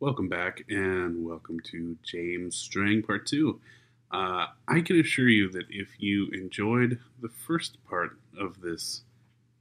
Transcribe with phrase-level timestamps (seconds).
[0.00, 3.60] Welcome back, and welcome to James Strang Part 2.
[4.10, 9.02] Uh, I can assure you that if you enjoyed the first part of this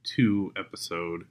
[0.06, 1.26] two episode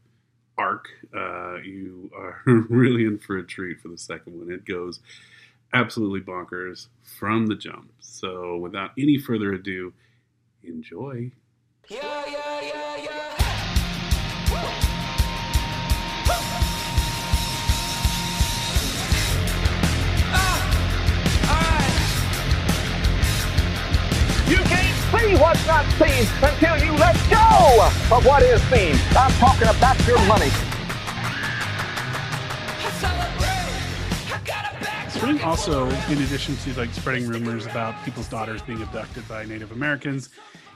[0.59, 4.53] arc, uh, you are really in for a treat for the second one.
[4.53, 5.01] It goes
[5.73, 6.89] absolutely bonkers
[7.19, 7.91] from the jump.
[8.01, 9.95] So, without any further ado,
[10.63, 11.33] enjoy.
[11.89, 12.97] Yeah, yeah, yeah,
[25.29, 28.95] see what's not seen until you let go of what is seen.
[29.17, 30.47] I'm talking about your money.
[32.81, 34.33] I celebrate.
[34.35, 35.11] I got a back.
[35.11, 39.73] Strang also, in addition to like spreading rumors about people's daughters being abducted by Native
[39.73, 40.31] Americans,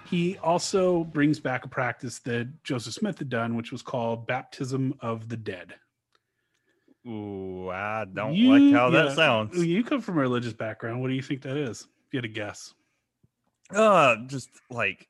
[0.07, 4.95] he also brings back a practice that Joseph Smith had done, which was called baptism
[5.01, 5.75] of the dead.
[7.07, 9.65] Ooh, I don't You- like how yeah, that sounds.
[9.65, 11.01] You come from a religious background.
[11.01, 11.87] What do you think that is?
[12.07, 12.75] If you had to guess.
[13.75, 15.09] Uh, just like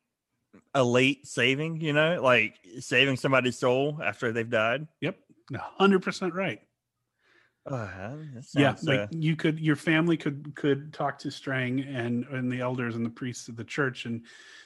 [0.74, 4.86] a late saving, you know, like saving somebody's soul after they've died.
[5.00, 5.16] Yep,
[5.78, 6.60] hundred percent right.
[7.64, 7.86] Uh,
[8.34, 12.50] that yeah, like uh, you could, your family could could talk to Strang and and
[12.50, 14.22] the elders and the priests of the church, and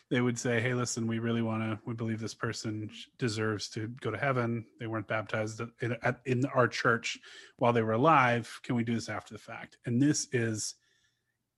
[0.09, 1.79] they would say, "Hey, listen, we really want to.
[1.85, 4.65] We believe this person deserves to go to heaven.
[4.81, 7.19] They weren't baptized in, in our church
[7.59, 8.59] while they were alive.
[8.63, 10.77] Can we do this after the fact?" And this is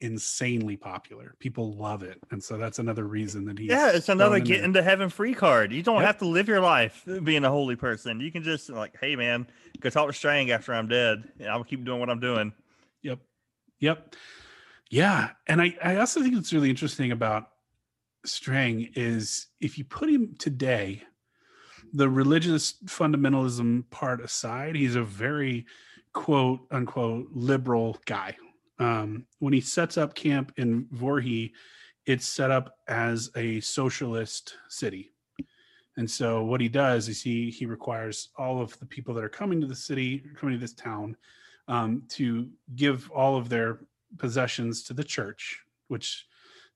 [0.00, 1.34] insanely popular.
[1.38, 4.64] People love it, and so that's another reason that he's yeah, it's another in get
[4.64, 5.72] into heaven free card.
[5.72, 6.06] You don't Yep.
[6.06, 8.20] have to live your life uh, being a holy person.
[8.20, 9.46] You can just like, hey man,
[9.80, 12.52] go talk to Strang after I'm dead, and I'll keep doing what I'm doing.
[13.02, 13.18] Yep.
[13.80, 14.14] Yep.
[14.90, 15.30] Yeah.
[15.46, 17.50] And I, I also think it's really interesting about
[18.24, 21.02] Strang is if you put him today,
[21.92, 25.66] the religious fundamentalism part aside, he's a very
[26.12, 28.36] quote unquote liberal guy.
[28.78, 31.52] Um, when he sets up camp in Voree,
[32.06, 35.12] it's set up as a socialist city.
[35.96, 39.28] And so what he does is he he requires all of the people that are
[39.28, 41.16] coming to the city, coming to this town,
[41.66, 43.80] um, to give all of their
[44.16, 46.24] possessions to the church, which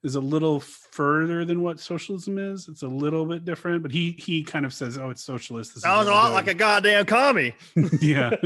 [0.02, 2.66] is a little further than what socialism is.
[2.68, 5.84] It's a little bit different, but he he kind of says, "Oh, it's socialist." This
[5.84, 7.54] Sounds a lot like a goddamn commie.
[8.00, 8.30] yeah.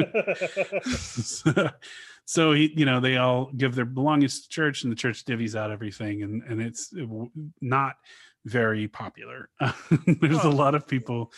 [2.27, 5.25] so, he, you know, they all give their belongings to the church, and the church
[5.25, 6.93] divvies out everything, and and it's
[7.61, 7.95] not
[8.45, 9.49] very popular.
[10.21, 11.33] There's a lot of people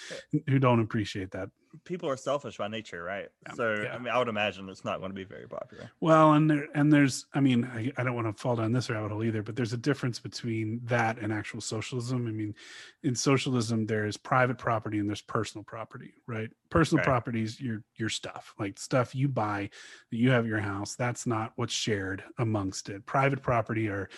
[0.48, 1.50] who don't appreciate that.
[1.84, 3.28] People are selfish by nature, right?
[3.46, 3.94] Yeah, So yeah.
[3.94, 5.90] I mean, I would imagine it's not going to be very popular.
[6.00, 8.90] Well, and there and there's, I mean, I, I don't want to fall down this
[8.90, 12.26] rabbit hole either, but there's a difference between that and actual socialism.
[12.26, 12.54] I mean,
[13.02, 16.50] in socialism, there's private property and there's personal property, right?
[16.70, 17.10] Personal Okay.
[17.10, 19.70] property is your your stuff, like stuff you buy
[20.10, 20.94] that you have your house.
[20.94, 23.06] That's not what's shared amongst it.
[23.06, 24.08] Private property are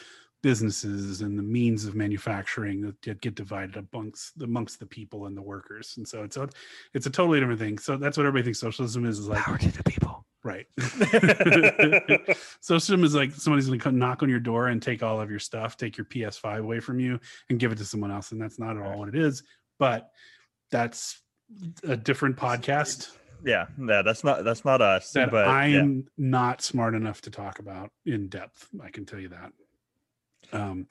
[0.43, 5.43] businesses and the means of manufacturing that get, divided amongst amongst the people and the
[5.43, 5.95] workers.
[5.97, 6.49] And so it's a
[6.95, 7.79] it's a totally different thing.
[7.79, 10.25] So that's what everybody thinks socialism is, is like power to the people.
[10.43, 10.67] Right.
[12.61, 15.31] Socialism is like somebody's going to come knock on your door and take all of
[15.31, 18.33] your stuff, take your PS5 away from you, and give it to someone else.
[18.33, 19.43] And that's not at all what it is.
[19.79, 20.09] But
[20.71, 21.21] that's
[21.87, 23.11] a different podcast
[23.45, 25.13] Yeah, yeah, that's not that's not us.
[25.13, 25.87] that but I yeah.
[26.17, 28.69] not smart enough to talk about in depth.
[28.83, 29.53] I can tell you that.
[30.53, 30.87] Um,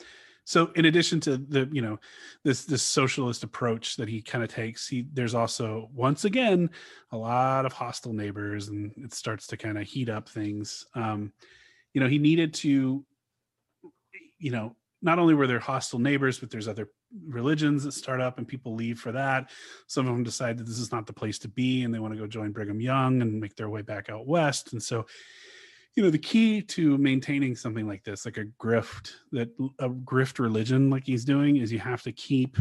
[0.46, 2.00] so in addition to the you know
[2.44, 6.72] this this socialist approach that he kind of takes, he there's also once again
[7.12, 10.88] a lot of hostile neighbors, and it starts to kind of heat up things.
[10.96, 11.34] Um,
[11.94, 13.06] you know, he needed to,
[14.40, 16.90] you know, not only were there hostile neighbors, but there's other
[17.28, 19.50] religions that start up and people leave for that.
[19.88, 22.14] Some of them decide that this is not the place to be and they want
[22.14, 24.74] to go join Brigham Young and make their way back out west.
[24.74, 25.06] And so,
[25.96, 30.40] you know, the key to maintaining something like this, like a grift, that a grift
[30.40, 32.58] religion like he's doing, is you have to keep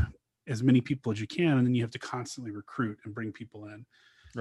[0.46, 3.32] as many people as you can, and then you have to constantly recruit and bring
[3.32, 3.84] people in.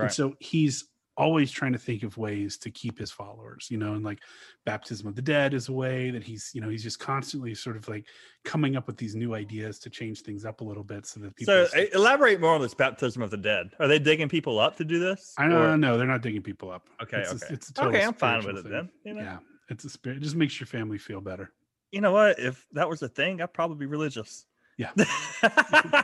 [0.04, 3.94] And so he's always trying to think of ways to keep his followers, you know,
[3.94, 4.20] and like
[4.66, 7.76] baptism of the dead is a way that he's, you know, he's just constantly sort
[7.76, 8.06] of like
[8.46, 11.36] coming up with these new ideas to change things up a little bit so that
[11.36, 11.66] people.
[11.68, 13.72] So elaborate more on this baptism of the dead.
[13.80, 15.34] Are they digging people up to do this?
[15.38, 15.98] I Or- don't know.
[15.98, 16.88] They're not digging people up.
[17.02, 17.54] Okay, It's a- okay.
[17.54, 18.72] it's a okay, I'm fine with it thing.
[18.72, 18.90] then.
[19.04, 19.40] You know, Yeah,
[19.70, 20.18] it's a spirit.
[20.20, 21.52] It just makes your family feel better.
[21.92, 22.38] you know what?
[22.38, 24.46] If that was a thing, I'd probably be religious.
[24.78, 24.92] Yeah.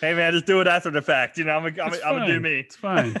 [0.00, 1.38] hey man, just do it after the fact.
[1.38, 2.60] You know, I'm a, I'm, I'm gonna do me.
[2.60, 3.16] It's fine.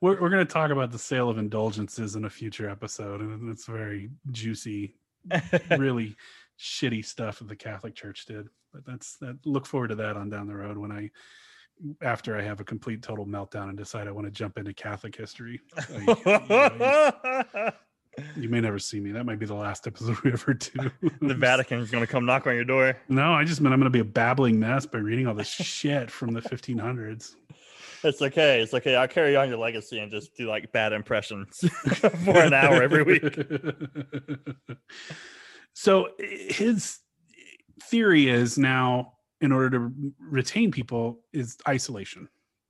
[0.00, 3.66] we're we're to talk about the sale of indulgences in a future episode, and it's
[3.66, 4.94] very juicy,
[5.76, 6.16] really
[6.58, 8.48] shitty stuff that the Catholic Church did.
[8.72, 9.38] But that's that.
[9.44, 11.10] Look forward to that on down the road when I
[12.02, 15.16] after I have a complete total meltdown and decide I want to jump into Catholic
[15.16, 15.60] history.
[15.88, 16.14] You
[18.36, 19.12] may never see me.
[19.12, 20.90] That might be the last episode we ever do.
[21.20, 22.96] the Vatican's gonna come knock on your door.
[23.08, 25.48] No, I just meant I'm going to be a babbling mess by reading all this
[25.48, 27.34] shit from the 1500s.
[28.02, 28.60] It's okay.
[28.60, 28.96] It's okay.
[28.96, 31.58] I'll carry on your legacy and just do like bad impressions
[31.94, 33.22] for an hour every week.
[35.74, 36.98] so his
[37.84, 42.28] theory is now in order to retain people is isolation.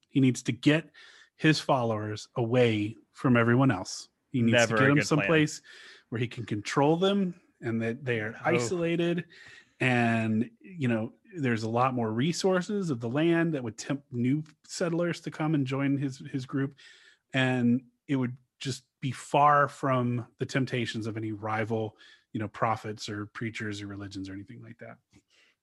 [0.08, 0.90] He needs to get
[1.36, 4.08] his followers away from everyone else.
[4.32, 5.04] He needs Never to get them good plan.
[5.06, 5.62] someplace
[6.10, 8.38] where he can control them and that they are No.
[8.44, 9.24] isolated
[9.80, 14.42] and you know there's a lot more resources of the land that would tempt new
[14.66, 16.74] settlers to come and join his his group
[17.32, 21.96] and it would just be far from the temptations of any rival
[22.32, 24.96] you know prophets or preachers or religions or anything like that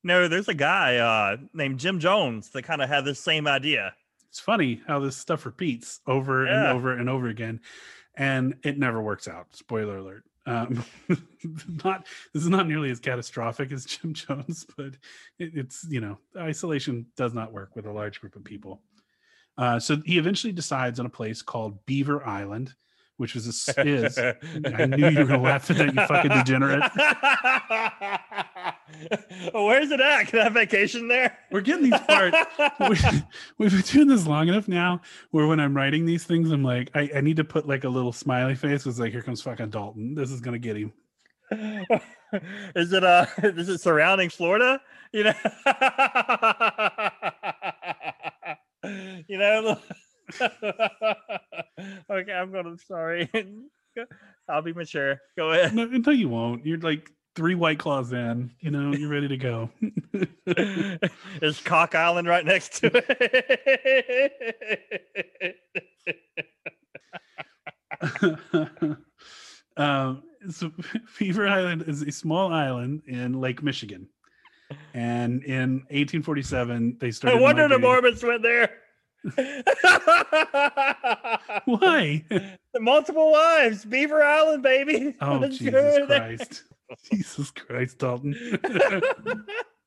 [0.04, 3.94] No, there's a guy uh, named Jim Jones that kind of had this same idea.
[4.30, 7.60] it's funny how this stuff repeats over and over and over again
[8.18, 10.24] and it never works out spoiler alert.
[10.46, 10.84] Um
[11.84, 14.94] not this is not nearly as catastrophic as jim jones but
[15.40, 18.82] it, it's you know isolation does not work with a large group of people.
[19.58, 22.76] Uh, so he eventually decides on a place called beaver island
[23.18, 24.18] which was a, is
[24.76, 26.84] i knew you were going to laugh at that you fucking degenerate
[29.54, 30.28] where's it at?
[30.28, 31.38] Can I have vacation there?
[31.52, 32.38] we're getting these parts
[32.80, 32.98] we,
[33.58, 35.02] we've been doing this long enough now
[35.32, 37.90] where when I'm writing these things, I'm like, I, I need to put like a
[37.90, 38.86] little smiley face.
[38.86, 40.16] It's like, here comes fucking Dalton.
[40.16, 40.94] This is gonna get him.
[42.76, 44.82] is it uh is it surrounding Florida?
[45.14, 45.34] You know
[49.28, 49.78] You know
[52.10, 53.30] Okay, I'm gonna sorry.
[54.50, 55.20] I'll be mature.
[55.38, 55.74] Go ahead.
[55.74, 56.66] No, no, you won't.
[56.66, 58.50] You're like three white claws in.
[58.60, 59.70] You know, you're ready to go.
[61.42, 63.06] Is Cock Island right next to it?
[69.78, 70.72] um, so
[71.20, 74.08] Beaver Island is a small island in Lake Michigan,
[74.96, 77.38] and in 1847 they started.
[77.38, 78.72] I wonder the Mormons went there.
[81.66, 82.24] Why?
[82.30, 85.16] The multiple wives, Beaver Island, baby.
[85.22, 86.08] Oh Let's Jesus.
[86.08, 86.64] Christ!
[87.12, 88.36] Jesus Christ, Dalton.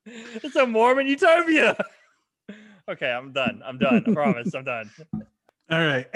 [0.05, 1.75] it's a Mormon utopia.
[2.89, 3.61] Okay, I'm done.
[3.65, 4.03] I'm done.
[4.07, 4.53] I promise.
[4.53, 4.89] I'm done.
[5.71, 6.07] All right.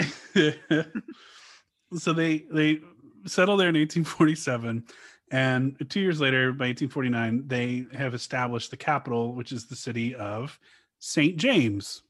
[1.97, 2.79] so they they
[3.25, 4.83] settled there in 1847,
[5.31, 10.13] and two years later, by 1849, they have established the capital, which is the city
[10.15, 10.59] of
[10.99, 12.01] Saint James,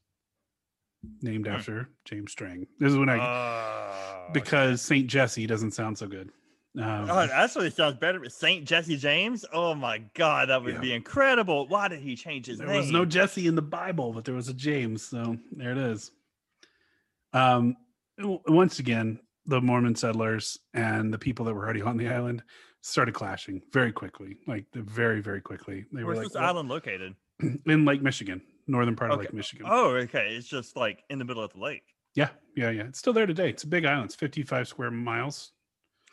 [1.22, 1.52] named Hmm.
[1.54, 6.30] after James Strang This is when I Oh, because Saint Jesse doesn't sound so good.
[6.78, 8.28] Um, Oh, that's what it sounds better.
[8.28, 9.44] Saint Jesse James.
[9.52, 10.80] Oh my God, that would Yeah.
[10.80, 11.66] be incredible.
[11.68, 12.76] Why did he change his there name?
[12.76, 15.02] was no Jesse in the Bible, but there was a James.
[15.02, 16.10] So there it is.
[17.32, 17.76] Um,
[18.18, 22.42] once again, the Mormon settlers and the people that were already on the island
[22.82, 25.84] started clashing very quickly, like very, very quickly.
[25.92, 27.14] They Where's were this like "Well," island located?
[27.66, 29.26] in Lake Michigan, northern part of Okay.
[29.26, 29.66] Lake Michigan.
[29.68, 30.34] Oh, okay.
[30.36, 31.82] It's just like in the middle of the lake.
[32.14, 32.84] Yeah, yeah, yeah.
[32.84, 33.50] It's still there today.
[33.50, 34.06] It's a big island.
[34.06, 35.52] It's 55 square miles.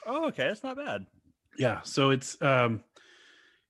[0.06, 0.48] Oh, okay.
[0.48, 1.06] That's not bad.
[1.58, 2.84] Yeah, so it's um,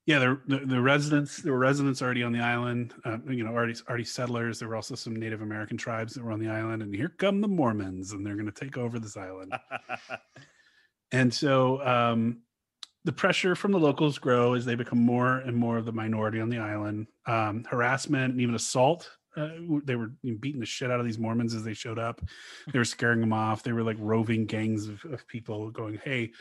[0.06, 2.94] yeah, the, the the residents there were residents already on the island.
[3.06, 4.60] Uh, you know, already already settlers.
[4.60, 7.42] There were also some Native American tribes that were on the island, and here come
[7.42, 9.54] the Mormons, and they're going to take over this island.
[11.12, 12.42] and so um,
[13.06, 16.42] the pressure from the locals grow as they become more and more of the minority
[16.42, 17.08] on the island.
[17.26, 19.10] Um, harassment and even assault.
[19.36, 19.50] Uh,
[19.84, 22.22] they were beating the shit out of these Mormons as they showed up.
[22.72, 23.64] They were scaring them off.
[23.64, 26.32] They were like roving gangs of, of people going, "Hey."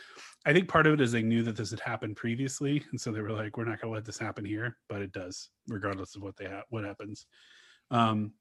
[0.45, 3.11] I think part of it is they knew that this had happened previously, and so
[3.11, 6.15] they were like, "We're not going to let this happen here," but it does, regardless
[6.15, 7.25] of what they ha- what happens.
[7.91, 8.33] Um,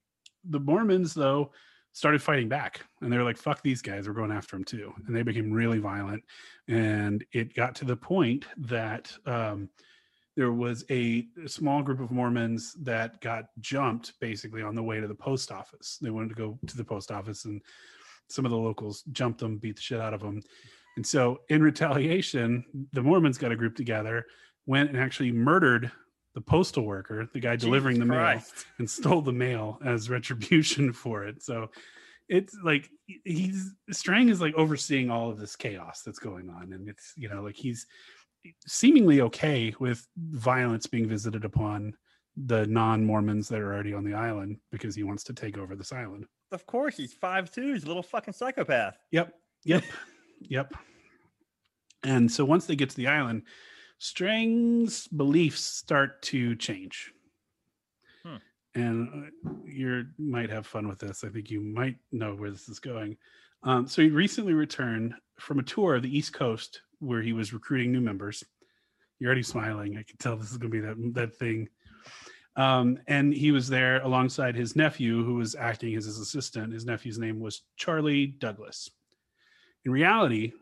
[0.44, 1.52] the Mormons, though,
[1.92, 4.08] started fighting back, and they were like, "Fuck these guys!
[4.08, 6.24] We're going after them too," and they became really violent.
[6.66, 9.68] And it got to the point that um,
[10.36, 15.00] there was a, a small group of Mormons that got jumped basically on the way
[15.00, 15.98] to the post office.
[16.00, 17.60] They wanted to go to the post office, and
[18.28, 20.42] some of the locals jumped them, beat the shit out of them.
[20.96, 24.26] And so, in retaliation, the Mormons got a group together,
[24.66, 25.90] went and actually murdered
[26.34, 28.42] the postal worker, the guy delivering Jesus the mail,
[28.78, 31.42] and stole the mail as retribution for it.
[31.42, 31.70] So,
[32.28, 32.88] it's like
[33.24, 37.28] he's Strang is like overseeing all of this chaos that's going on, and it's you
[37.28, 37.86] know like he's
[38.66, 41.94] seemingly okay with violence being visited upon
[42.36, 45.92] the non-Mormons that are already on the island because he wants to take over this
[45.92, 46.26] island.
[46.50, 47.72] Of course, he's five two.
[47.72, 48.96] He's a little fucking psychopath.
[49.10, 49.34] Yep.
[49.64, 49.84] Yep.
[50.40, 50.74] yep.
[52.02, 53.42] And so once they get to the island,
[53.98, 57.12] Strang's beliefs start to change.
[58.24, 58.36] Hmm.
[58.76, 61.24] and uh, you might have fun with this.
[61.24, 63.16] I think you might know where this is going.
[63.64, 67.52] Um, so he recently returned from a tour of the East Coast where he was
[67.52, 68.44] recruiting new members.
[69.18, 69.96] You're already smiling.
[69.96, 71.68] I can tell this is going to be that that thing.
[72.54, 76.72] Um, and he was there alongside his nephew, who was acting as his assistant.
[76.72, 78.90] His nephew's name was Charlie Douglas.
[79.84, 80.52] In reality,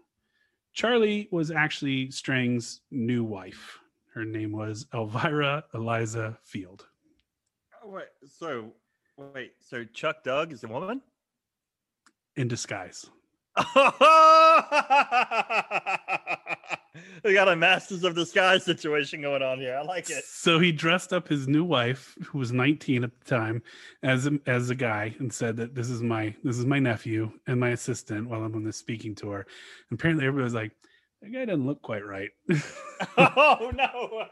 [0.73, 3.79] Charlie was actually Strang's new wife.
[4.15, 6.87] Her name was Elvira Eliza Field.
[7.83, 8.07] Oh, wait,
[8.39, 8.73] so
[9.17, 11.03] wait, so Chuck Doug is a woman?
[12.37, 13.07] in disguise.
[17.25, 19.77] we got a Masters of Disguise situation going on here.
[19.77, 20.25] I like it.
[20.25, 23.63] So he dressed up his new wife, who was 19 at the time,
[24.03, 27.33] as a, as a guy, and said that this is my this is my nephew
[27.47, 29.47] and my assistant while I'm on this speaking tour.
[29.91, 30.73] And apparently, everybody was like,
[31.23, 32.31] "That guy doesn't look quite right."
[33.19, 34.27] oh no!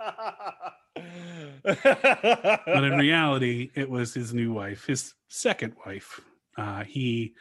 [1.65, 6.21] but in reality, it was his new wife, his second wife.
[6.57, 7.35] Uh, he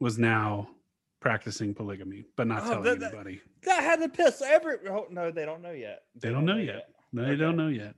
[0.00, 0.68] was now
[1.22, 3.40] practicing polygamy, but not Oh, telling that- anybody.
[3.62, 4.76] that had to piss every.
[4.90, 6.02] Oh, no, they don't know yet.
[6.20, 6.90] They don't know yet.
[7.12, 7.94] No, They don't know yet.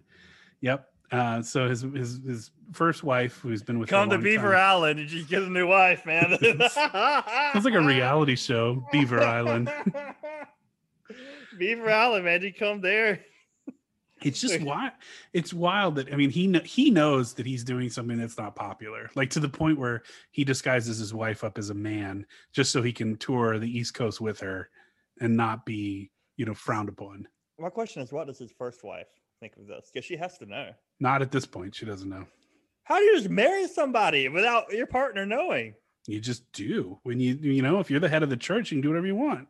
[0.61, 0.89] Yep.
[1.13, 5.09] Uh, so his his his first wife, who's been with Come to Beaver Island and
[5.09, 6.37] just get a new wife, man.
[6.71, 9.71] Sounds like a reality show, Beaver Island.
[11.59, 12.43] Beaver Island, man.
[12.43, 13.21] You come there.
[14.25, 14.93] It's just wild.
[15.33, 19.11] It's wild that I mean he he knows that he's doing something that's not popular,
[19.15, 22.83] like to the point where he disguises his wife up as a man just so
[22.83, 24.71] he can tour the East Coast with her
[25.21, 27.29] and not be you know frowned upon.
[27.59, 29.07] My question is, what does his first wife
[29.41, 29.91] think of this?
[29.93, 30.71] Because she has to know.
[30.99, 31.75] Not at this point.
[31.75, 32.27] She doesn't know.
[32.85, 35.75] How do you just marry somebody without your partner knowing?
[36.07, 38.77] You just do when you you know if you're the head of the church, you
[38.77, 39.49] can do whatever you want.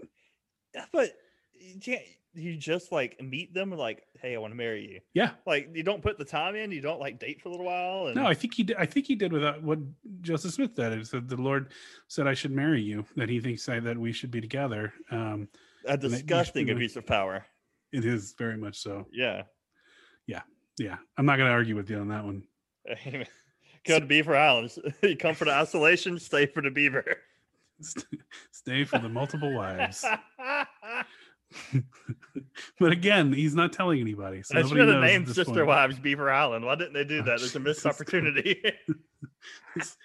[0.92, 1.12] But
[1.52, 2.02] you can't.
[2.34, 5.00] You just like meet them like, hey, I want to marry you.
[5.14, 5.30] Yeah.
[5.46, 6.72] Like you don't put the time in.
[6.72, 8.06] You don't like date for a little while.
[8.06, 8.76] And No, I think he did.
[8.76, 9.78] I think he did without what
[10.20, 10.92] Joseph Smith did.
[10.92, 11.70] It said the Lord
[12.08, 13.04] said I should marry you.
[13.16, 14.92] That he thinks I, that we should be together.
[15.10, 15.48] Um,
[15.86, 17.44] a disgusting abuse of power.
[17.92, 19.06] it is very much so.
[19.12, 19.42] Yeah.
[20.26, 20.40] Yeah,
[20.78, 20.96] Yeah.
[21.18, 22.42] I'm not going to argue with you on that one.
[23.86, 24.78] Go to Beaver Islands.
[25.02, 27.04] you come for the isolation, stay for the beaver.
[28.52, 30.04] Stay for the multiple wives.
[32.80, 34.42] but again, he's not telling anybody.
[34.42, 35.66] So I should have named Sister point.
[35.66, 36.64] Wives Beaver Island.
[36.64, 37.38] Why didn't they do that?
[37.38, 38.62] There's a missed opportunity.
[39.76, 39.96] It's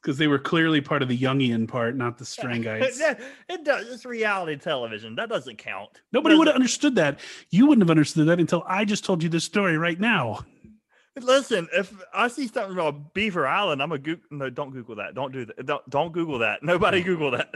[0.00, 3.00] because they were clearly part of the Jungian part, not the Strangites.
[3.48, 3.88] It does.
[3.88, 5.16] It's reality television.
[5.16, 6.00] That doesn't count.
[6.12, 7.18] Nobody would have understood that.
[7.50, 10.46] You wouldn't have understood that until I just told you this story right now.
[11.20, 14.24] Listen, if I see something about Beaver Island, I'm a Google.
[14.30, 15.14] No, don't Google that.
[15.14, 15.66] Don't do that.
[15.66, 16.62] Don't, don't Google that.
[16.62, 17.52] Nobody Google that.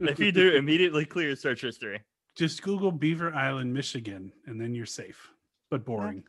[0.00, 2.00] if you do, immediately clear search history.
[2.36, 5.30] Just Google Beaver Island, Michigan, and then you're safe,
[5.70, 6.24] but boring.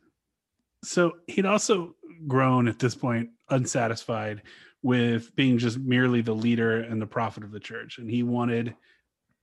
[0.84, 1.94] So he'd also
[2.26, 4.42] grown at this point unsatisfied
[4.82, 7.98] with being just merely the leader and the prophet of the church.
[7.98, 8.74] And he wanted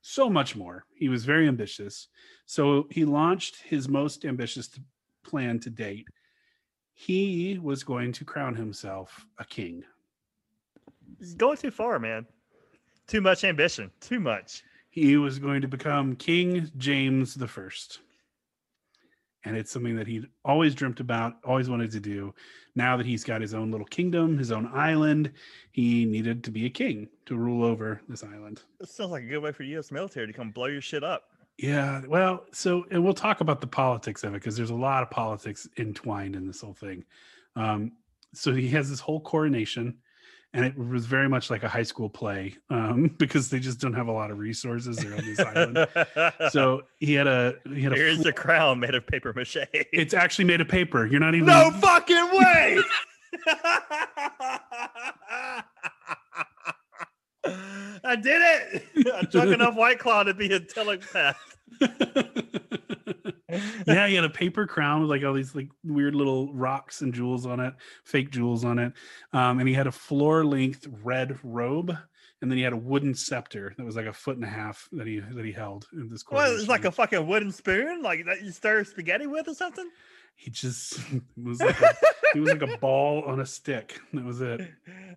[0.02, 0.84] so much more.
[0.94, 2.08] He was very ambitious.
[2.46, 4.68] So he launched his most ambitious
[5.24, 6.06] plan to date.
[6.92, 9.82] He was going to crown himself a king.
[11.18, 12.26] He's going too far, man.
[13.06, 13.90] Too much ambition.
[14.00, 14.62] Too much.
[14.90, 18.00] He was going to become King James the First.
[19.44, 22.34] And it's something that he'd always dreamt about, always wanted to do.
[22.74, 25.32] Now that he's got his own little kingdom, his own island,
[25.72, 28.62] he needed to be a king to rule over this island.
[28.78, 29.90] This sounds like a good way for U.S.
[29.90, 31.24] military to come blow your shit up.
[31.56, 35.02] Yeah, well, so and we'll talk about the politics of it because there's a lot
[35.02, 37.04] of politics entwined in this whole thing.
[37.56, 37.92] Um,
[38.32, 39.98] so he has this whole coronation,
[40.52, 43.94] and it was very much like a high school play um, because they just don't
[43.94, 44.96] have a lot of resources.
[44.96, 45.86] They're on this island.
[46.50, 49.58] So he had a he had a Here's the crown made of paper mache.
[49.72, 51.06] It's actually made of paper.
[51.06, 51.46] You're not even.
[51.46, 52.78] no fucking way.
[58.02, 58.82] I did it.
[59.14, 61.36] I took enough white claw to be a telepath.
[63.86, 67.12] Yeah, he had a paper crown with like all these like weird little rocks and
[67.12, 68.92] jewels on it, fake jewels on it.
[69.32, 71.96] Um, and he had a floor length red robe,
[72.42, 74.88] and then he had a wooden scepter that was like a foot and a half
[74.92, 76.24] that he that he held in this.
[76.28, 76.50] What?
[76.50, 79.88] It's like a fucking wooden spoon, like that you stir spaghetti with or something.
[80.40, 81.94] He just it was like a,
[82.32, 84.00] he was like a ball on a stick.
[84.14, 84.70] That was it.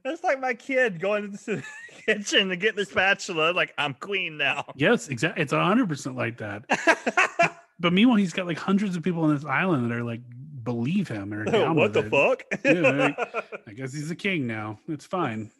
[0.03, 1.63] That's like my kid going into the
[2.05, 3.53] kitchen to get the spatula.
[3.53, 4.65] Like I'm queen now.
[4.75, 5.43] Yes, exactly.
[5.43, 6.65] It's hundred percent like that.
[7.79, 10.21] But meanwhile, he's got like hundreds of people on this island that are like
[10.63, 12.09] believe him or down what the it.
[12.09, 12.43] fuck?
[12.63, 14.79] Yeah, I guess he's a king now.
[14.87, 15.51] It's fine.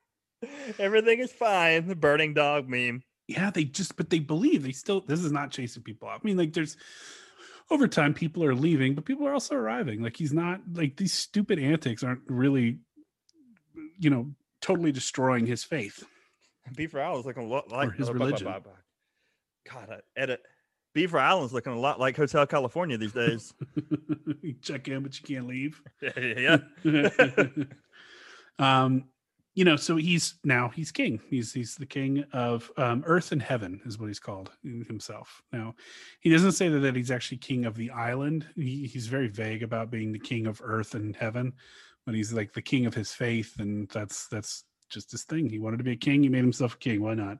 [0.78, 1.88] Everything is fine.
[1.88, 3.02] The burning dog meme.
[3.28, 6.20] Yeah, they just but they believe they still this is not chasing people off.
[6.22, 6.76] I mean, like there's
[7.70, 10.02] over time people are leaving, but people are also arriving.
[10.02, 12.78] Like he's not like these stupid antics aren't really,
[13.98, 16.04] you know, totally destroying his faith.
[16.74, 18.52] Beaver Island's like a lot like his religion.
[19.72, 20.42] God, edit.
[20.96, 23.52] Beaver Island's looking a lot like Hotel California these days.
[24.40, 25.82] you check in, but you can't leave.
[26.16, 26.56] yeah.
[28.58, 29.04] um,
[29.54, 31.20] you know, so he's now he's king.
[31.28, 35.42] He's he's the king of um, earth and heaven, is what he's called himself.
[35.52, 35.74] Now,
[36.20, 38.46] he doesn't say that, that he's actually king of the island.
[38.54, 41.52] He, he's very vague about being the king of earth and heaven,
[42.06, 45.50] but he's like the king of his faith, and that's that's just his thing.
[45.50, 46.22] He wanted to be a king.
[46.22, 47.02] He made himself a king.
[47.02, 47.36] Why not?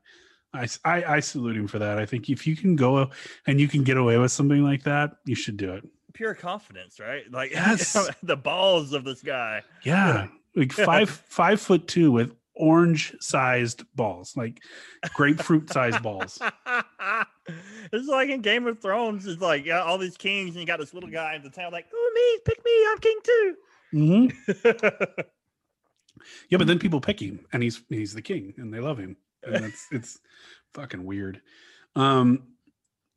[0.57, 1.99] I, I, I salute him for that.
[1.99, 3.11] I think if you can go
[3.47, 5.85] and you can get away with something like that, you should do it.
[6.15, 7.23] Pure confidence, right?
[7.31, 7.97] Like Yes.
[8.23, 9.63] the balls of this guy.
[9.85, 14.63] Yeah, like five five foot two with orange sized balls, like
[15.15, 16.41] grapefruit sized balls.
[17.93, 19.27] it's like in Game of Thrones.
[19.27, 21.71] It's like yeah, all these kings, and you got this little guy in the town,
[21.73, 23.57] like, oh me, pick me, I'm king too.
[25.21, 25.23] hmm
[26.49, 29.17] Yeah, but then people pick him, and he's he's the king, and they love him,
[29.47, 30.19] and it's it's
[30.75, 31.41] fucking weird.
[31.95, 32.43] Um,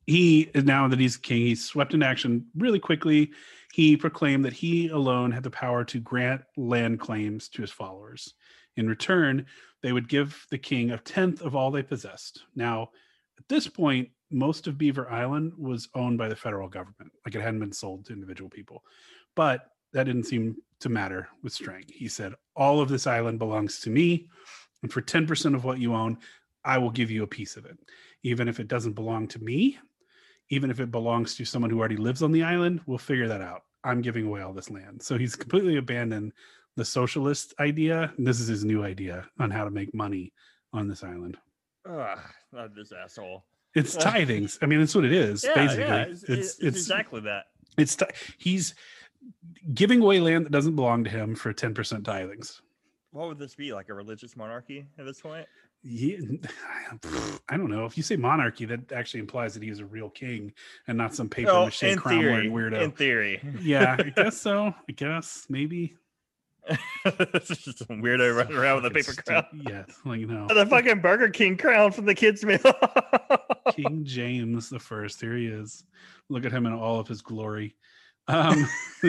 [0.06, 3.32] he now that he's king, he's swept into action really quickly.
[3.74, 8.34] He proclaimed that he alone had the power to grant land claims to his followers.
[8.78, 9.46] In return,
[9.84, 12.44] they would give the king a tenth of all they possessed.
[12.56, 12.90] Now,
[13.38, 17.42] at this point, most of Beaver Island was owned by the federal government, like it
[17.42, 18.84] hadn't been sold to individual people.
[19.36, 21.86] But that didn't seem to matter with Strang.
[21.88, 24.30] He said, All of this island belongs to me.
[24.82, 26.18] And for 10% of what you own,
[26.64, 27.78] I will give you a piece of it.
[28.24, 29.78] Even if it doesn't belong to me,
[30.50, 33.42] even if it belongs to someone who already lives on the island, we'll figure that
[33.42, 33.64] out.
[33.84, 35.02] I'm giving away all this land.
[35.02, 36.34] So he's completely abandoned
[36.76, 38.14] the socialist idea.
[38.18, 40.34] This is his new idea on how to make money
[40.74, 41.38] on this island.
[41.90, 42.20] Ugh,
[42.52, 43.46] not this asshole.
[43.76, 44.58] It's tithings.
[44.62, 45.44] I mean, that's what it is.
[45.44, 47.46] Yeah, basically, yeah, it's, it's it's, it's exactly that.
[47.78, 47.98] it's
[48.38, 48.76] he's
[49.74, 52.62] giving away land that doesn't belong to him for 10% tithings.
[53.12, 53.74] What would this be?
[53.74, 55.48] Like a religious monarchy at this point?
[55.82, 56.18] Yeah,
[57.50, 57.86] I don't know.
[57.86, 60.54] If you say monarchy, that actually implies that he is a real king
[60.88, 62.82] and not some paper Oh, mache crown wearing weirdo.
[62.82, 63.42] In theory.
[63.62, 64.74] yeah, I guess so.
[64.88, 65.96] I guess maybe.
[67.06, 69.46] it's just some weirdo running around with a paper crown.
[69.68, 72.60] Yeah, like you know, The fucking Burger King crown from the kids' meal.
[73.72, 75.20] King James the First.
[75.22, 75.84] Here he is.
[76.28, 77.76] Look at him in all of his glory.
[78.28, 78.68] Um,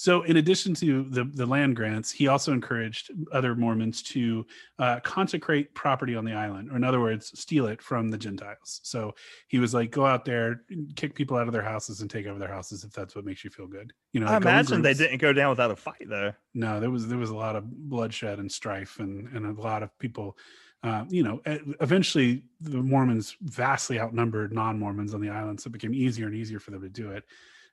[0.00, 4.46] so, in addition to the the land grants, he also encouraged other Mormons to
[4.78, 8.78] uh, consecrate property on the island, or in other words, steal it from the Gentiles.
[8.84, 9.16] So
[9.48, 10.62] he was like, go out there,
[10.94, 13.42] kick people out of their houses, and take over their houses if that's what makes
[13.42, 13.92] you feel good.
[14.12, 16.32] You know, I in imagine they didn't go down without a fight, though.
[16.54, 19.82] No, there was there was a lot of bloodshed and strife, and and a lot
[19.82, 20.38] of people.
[20.84, 21.40] Uh, you know,
[21.80, 26.60] eventually the Mormons vastly outnumbered non-Mormons on the island, so it became easier and easier
[26.60, 27.24] for them to do it.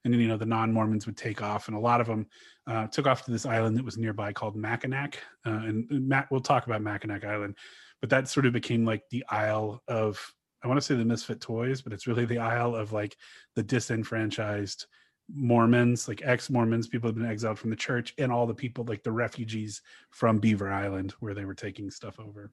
[0.05, 2.27] And then, you know, the non-Mormons would take off, and a lot of them
[2.67, 5.19] uh, took off to this island that was nearby called Mackinac.
[5.45, 7.57] Uh, and matt we'll talk about Mackinac Island,
[8.01, 11.41] but that sort of became like the Isle of I want to say the Misfit
[11.41, 13.15] Toys, but it's really the Isle of like
[13.55, 14.85] the disenfranchised
[15.33, 18.85] Mormons, like ex Mormons, people have been exiled from the church, and all the people
[18.85, 22.51] like the refugees from Beaver Island where they were taking stuff over.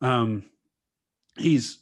[0.00, 0.44] Um,
[1.36, 1.78] he's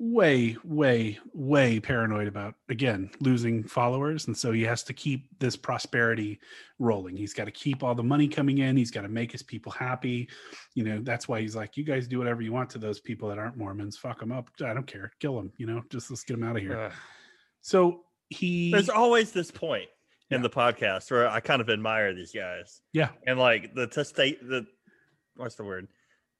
[0.00, 5.56] way, way, way paranoid about again losing followers, and so he has to keep this
[5.56, 6.38] prosperity
[6.78, 7.16] rolling.
[7.16, 8.76] He's got to keep all the money coming in.
[8.76, 10.28] He's got to make his people happy.
[10.74, 13.28] You know, that's why he's like, "You guys do whatever you want to those people
[13.28, 13.96] that aren't Mormons.
[13.96, 14.50] Fuck them up.
[14.64, 15.10] I don't care.
[15.20, 15.52] Kill them.
[15.56, 16.92] You know, just let's get them out of here." Ugh.
[17.60, 19.88] So he, There's always this point
[20.30, 20.42] in Yeah.
[20.42, 22.82] the podcast where I kind of admire these guys.
[22.92, 24.66] yeah, And like the testate the
[25.34, 25.88] what's the word?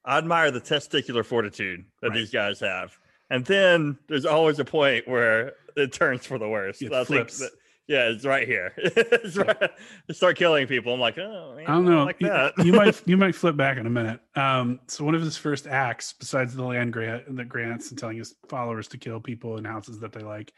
[0.05, 2.17] I admire the testicular fortitude that Right.
[2.19, 2.97] these guys have.
[3.31, 6.83] And then there's always a point where it turns for the worst.
[6.83, 7.39] It I flips.
[7.39, 7.53] that-
[7.89, 8.75] yeah, it's right here.
[8.77, 9.71] it's right.
[10.11, 10.93] Start killing people.
[10.93, 12.05] I'm like, oh, man, I don't know.
[12.05, 12.53] like you, that.
[12.63, 14.21] you might you might flip back in a minute.
[14.37, 18.19] Um, so one of his first acts, besides the land grant, the grants, and telling
[18.19, 20.53] his followers to kill people in houses that they like,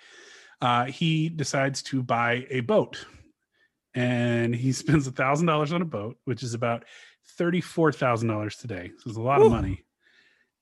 [0.61, 3.06] uh, he decides to buy a boat,
[3.94, 6.85] and he spends a thousand dollars on a boat, which is about
[7.38, 8.90] thirty four thousand dollars today.
[8.98, 9.46] So it's a lot Woo.
[9.46, 9.85] of money.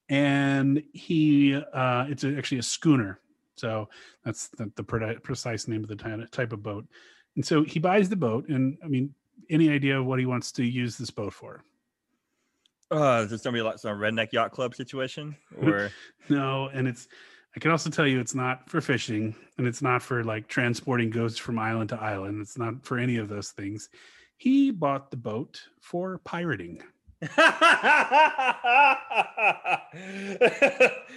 [0.08, 3.20] And he, uh, it's a, actually a schooner.
[3.56, 3.88] So
[4.24, 6.86] that's the, the pre- precise name of the ty- type of boat.
[7.36, 9.14] And so he buys the boat, and I mean,
[9.50, 11.62] any idea of what he wants to use this boat for?
[12.90, 15.36] Uh, is this gonna be like some redneck yacht club situation?
[15.60, 15.90] Or
[16.28, 17.08] No, and it's
[17.56, 21.10] I can also tell you it's not for fishing and it's not for like transporting
[21.10, 22.40] goods from island to island.
[22.40, 23.88] It's not for any of those things.
[24.36, 26.82] He bought the boat for pirating.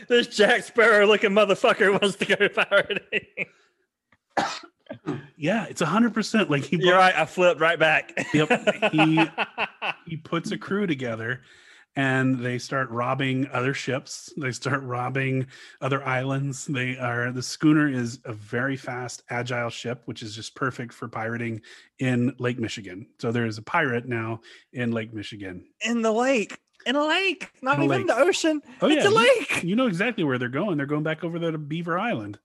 [0.08, 3.46] this Jack Sparrow looking motherfucker wants to go to pirating.
[5.38, 7.16] Yeah, it's hundred percent like he You're right.
[7.16, 8.12] I flipped right back.
[8.34, 9.26] Yep, he-
[10.06, 11.42] he puts a crew together
[11.98, 15.46] and they start robbing other ships they start robbing
[15.82, 20.56] other islands they are the schooner is a very fast agile ship which is just
[20.56, 21.60] perfect for pirating
[22.00, 24.40] in lake michigan so there's a pirate now
[24.74, 26.58] in lake michigan in the lake.
[26.88, 27.52] In a lake.
[27.62, 28.08] Not a even lake.
[28.08, 28.60] the ocean.
[28.82, 29.62] oh it's yeah a lake.
[29.64, 32.40] you know exactly where they're going they're going back over there to beaver island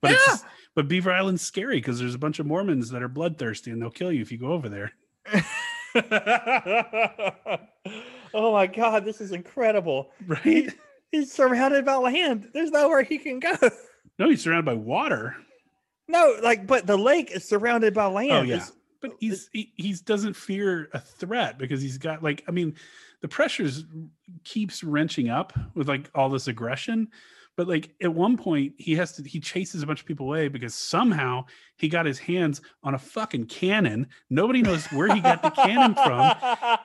[0.00, 0.16] but Yeah.
[0.28, 3.80] it's but beaver island's scary because there's a bunch of mormons that are bloodthirsty and
[3.80, 4.92] they'll kill you if you go over there
[8.34, 10.10] oh my god, this is incredible.
[10.26, 10.72] right
[11.12, 12.48] He's surrounded by land.
[12.54, 13.54] There's nowhere he can go.
[14.18, 15.36] no he's surrounded by water
[16.08, 18.32] No, like, but the lake is surrounded by oh, land.
[18.32, 22.44] Oh yeah, It's- but he's he he's doesn't fear a threat because he's got like
[22.46, 22.76] I mean,
[23.20, 23.84] the pressures
[24.44, 27.08] keeps wrenching up with like all this aggression,
[27.56, 30.48] but like at one point he has to he chases a bunch of people away
[30.48, 31.44] because somehow
[31.76, 34.06] he got his hands on a fucking cannon.
[34.30, 36.34] Nobody knows where he got the cannon from.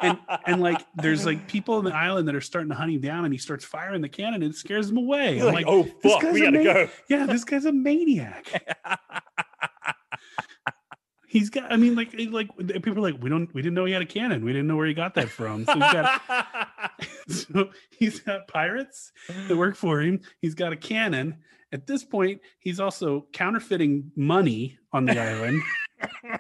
[0.01, 3.01] And and like there's like people in the island that are starting to hunt him
[3.01, 5.41] down and he starts firing the cannon and it scares him away.
[5.41, 6.89] Like, like, oh fuck, we gotta ama- go.
[7.09, 8.47] yeah, this guy's a maniac.
[11.37, 11.71] He's got.
[11.71, 14.07] I mean, like, like people are like, we don't, we didn't know he had a
[14.07, 14.43] cannon.
[14.43, 15.65] We didn't know where he got that from.
[15.65, 16.21] So he's got,
[17.27, 19.11] so he's got pirates
[19.47, 20.21] that work for him.
[20.41, 21.37] He's got a cannon.
[21.71, 25.61] At this point, he's also counterfeiting money on the island.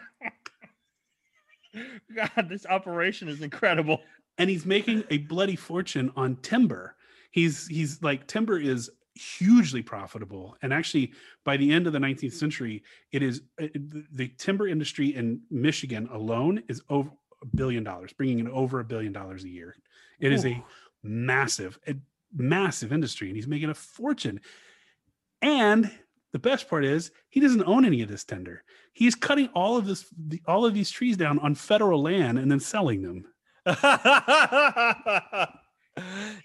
[2.15, 4.01] God, this operation is incredible.
[4.39, 6.95] and he's making a bloody fortune on timber.
[7.29, 11.11] He's he's like timber is hugely profitable, and actually
[11.43, 12.29] by the end of the 19th mm-hmm.
[12.29, 17.09] century, it is uh, the- the timber industry in Michigan alone is over
[17.41, 19.75] a billion dollars, bringing in over a billion dollars a year.
[20.19, 20.63] It is a
[21.03, 21.95] massive, a
[22.35, 24.41] massive industry, and he's making a fortune.
[25.41, 25.91] And
[26.33, 28.63] the best part is he doesn't own any of this tender.
[28.93, 32.49] He's cutting all of this, the, all of these trees down on federal land and
[32.49, 33.25] then selling them.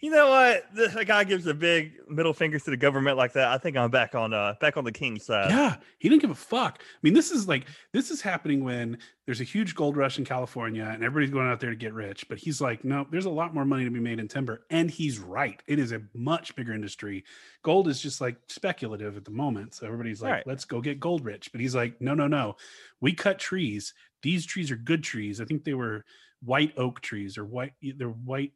[0.03, 0.65] you know what?
[0.75, 3.49] This a guy gives a big middle finger to the government like that.
[3.49, 5.51] I think I'm back on uh back on the king's side.
[5.51, 6.81] yeah, he didn't give a fuck.
[6.83, 10.25] I mean, this is like this is happening when there's a huge gold rush in
[10.25, 12.29] California and everybody's going out there to get rich.
[12.29, 14.91] But he's like, no, there's a lot more money to be made in timber, and
[14.91, 15.63] he's right.
[15.69, 17.25] It is a much bigger industry.
[17.63, 20.47] Gold is just like speculative at the moment, so everybody's like, Right.
[20.49, 21.53] let's go get gold rich.
[21.53, 22.57] But he's like, no, no, no.
[23.01, 23.95] We cut trees.
[24.23, 25.41] These trees are good trees.
[25.41, 26.05] I think they were
[26.45, 27.75] white oak trees or white.
[27.81, 28.53] They're white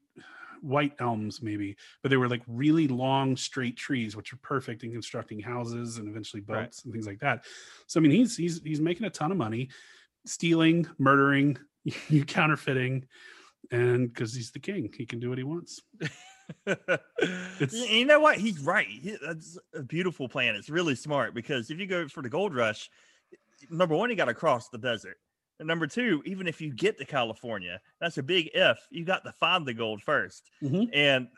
[0.66, 4.92] white elms maybe but they were like really long straight trees which are perfect in
[4.92, 6.64] constructing houses and eventually Right.
[6.64, 7.44] boats and things like that
[7.86, 9.68] so i mean he's he's he's making a ton of money
[10.26, 11.56] stealing murdering
[12.08, 13.06] you counterfeiting
[13.70, 15.80] and because he's the king he can do what he wants
[17.72, 18.38] you know what?
[18.38, 18.86] He's right.
[18.86, 20.54] He- That's a beautiful plan.
[20.54, 22.88] It's really smart because if you go for the gold rush,
[23.68, 25.16] number one, you got to cross the desert.
[25.58, 28.78] And number two, even if you get to California, that's a big if.
[28.90, 30.90] You got to find the gold 1st Mhm.
[30.92, 31.28] and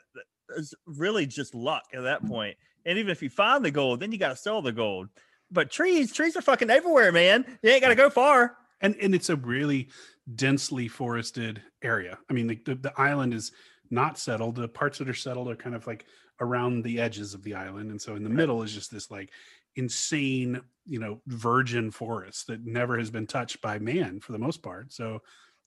[0.57, 2.57] it's really just luck at that point.
[2.87, 5.09] And even if you find the gold, then you got to sell the gold.
[5.51, 7.45] But trees, trees are fucking everywhere, man.
[7.63, 8.57] You ain't got to go far.
[8.81, 9.89] and and it's a really
[10.37, 13.51] densely forested area i mean the, the, the island is
[13.91, 16.05] not settled the parts that are settled are kind of like
[16.41, 19.31] around the edges of the island and so in the middle is just this like
[19.79, 24.63] insane you know virgin forest that never has been touched by man for the most
[24.63, 25.21] part so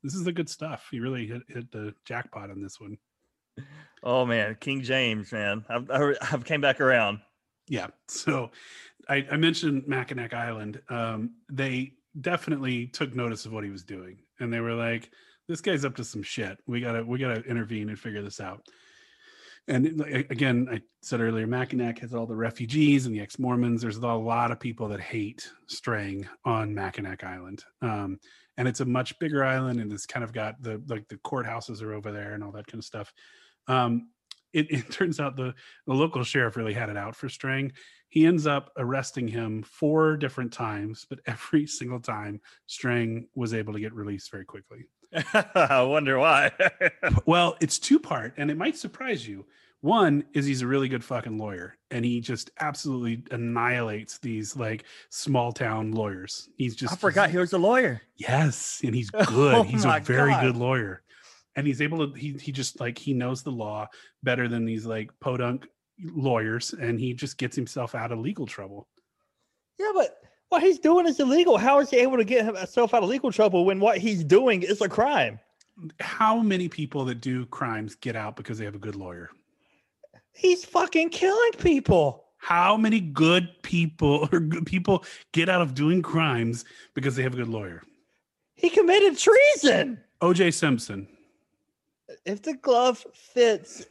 [0.03, 2.97] this is the good stuff he really hit, hit the jackpot on this one
[4.03, 5.63] Oh man, King James, man.
[5.69, 7.19] I've, I've came back around.
[7.67, 7.87] Yeah.
[8.07, 8.51] So
[9.07, 10.81] I, I mentioned Mackinac Island.
[10.89, 15.11] Um, they definitely took notice of what he was doing, and they were like,
[15.47, 16.57] "This guy's up to some shit.
[16.67, 18.67] We gotta we gotta intervene and figure this out."
[19.71, 23.81] And again, I said earlier, Mackinac has all the refugees and the ex-Mormons.
[23.81, 28.19] There's a lot of people that hate Strang on Mackinac Island, um,
[28.57, 31.81] and it's a much bigger island, and it's kind of got the like the courthouses
[31.81, 33.13] are over there and all that kind of stuff.
[33.69, 34.09] Um,
[34.51, 35.53] it, it turns out the
[35.87, 37.71] the local sheriff really had it out for Strang.
[38.09, 43.71] He ends up arresting him four different times, but every single time Strang was able
[43.71, 44.87] to get released very quickly.
[45.55, 46.51] I wonder why.
[47.25, 49.45] Well, it's two part, and it might surprise you.
[49.81, 54.83] One is he's a really good fucking lawyer, and he just absolutely annihilates these like
[55.09, 56.49] small town lawyers.
[56.57, 58.01] He's just I forgot he was a lawyer.
[58.15, 59.55] Yes, and he's good.
[59.55, 60.43] Oh he's a very God.
[60.43, 61.01] good lawyer.
[61.55, 63.87] And he's able to he he just like he knows the law
[64.23, 65.67] better than these like podunk
[66.03, 68.87] lawyers and he just gets himself out of legal trouble.
[69.79, 70.15] Yeah, but
[70.51, 71.57] what he's doing is illegal.
[71.57, 74.63] How is he able to get himself out of legal trouble when what he's doing
[74.63, 75.39] is a crime?
[75.99, 79.29] how many people that do crimes get out because they have a good lawyer?
[80.33, 82.25] He's fucking killing people.
[82.37, 87.33] How many good people or good people get out of doing crimes because they have
[87.33, 87.83] a good lawyer?
[88.55, 89.99] He committed treason.
[90.21, 91.07] OJ Simpson.
[92.25, 93.85] If the glove fits,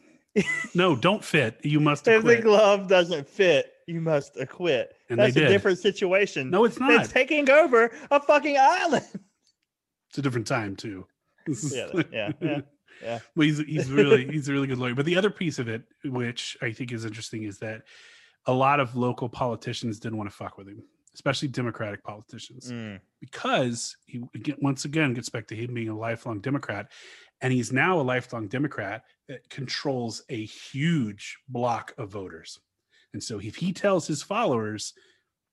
[0.74, 1.58] No, don't fit.
[1.64, 4.96] You must if the glove doesn't fit, you must acquit.
[5.08, 6.50] And That's a different situation.
[6.50, 7.08] No, it's not.
[7.10, 9.04] taking over a fucking island.
[10.08, 11.06] It's a different time too.
[11.46, 12.60] Yeah, yeah, yeah,
[13.00, 13.18] yeah.
[13.36, 14.92] Well, he's he's really he's a really good lawyer.
[14.96, 17.82] But the other piece of it, which I think is interesting, is that
[18.46, 20.82] a lot of local politicians didn't want to fuck with him,
[21.14, 22.98] especially Democratic politicians, Mm.
[23.20, 24.20] because he
[24.60, 26.90] once again gets back to him being a lifelong Democrat,
[27.40, 32.58] and he's now a lifelong Democrat that controls a huge block of voters.
[33.12, 34.94] And so if he tells his followers,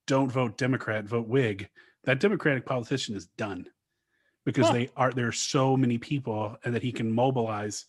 [0.08, 1.70] "Don't vote Democrat, vote Whig,"
[2.04, 3.70] that Democratic politician is done
[4.46, 4.74] because Huh.
[4.74, 7.86] they are there are so many people and that he can mobilize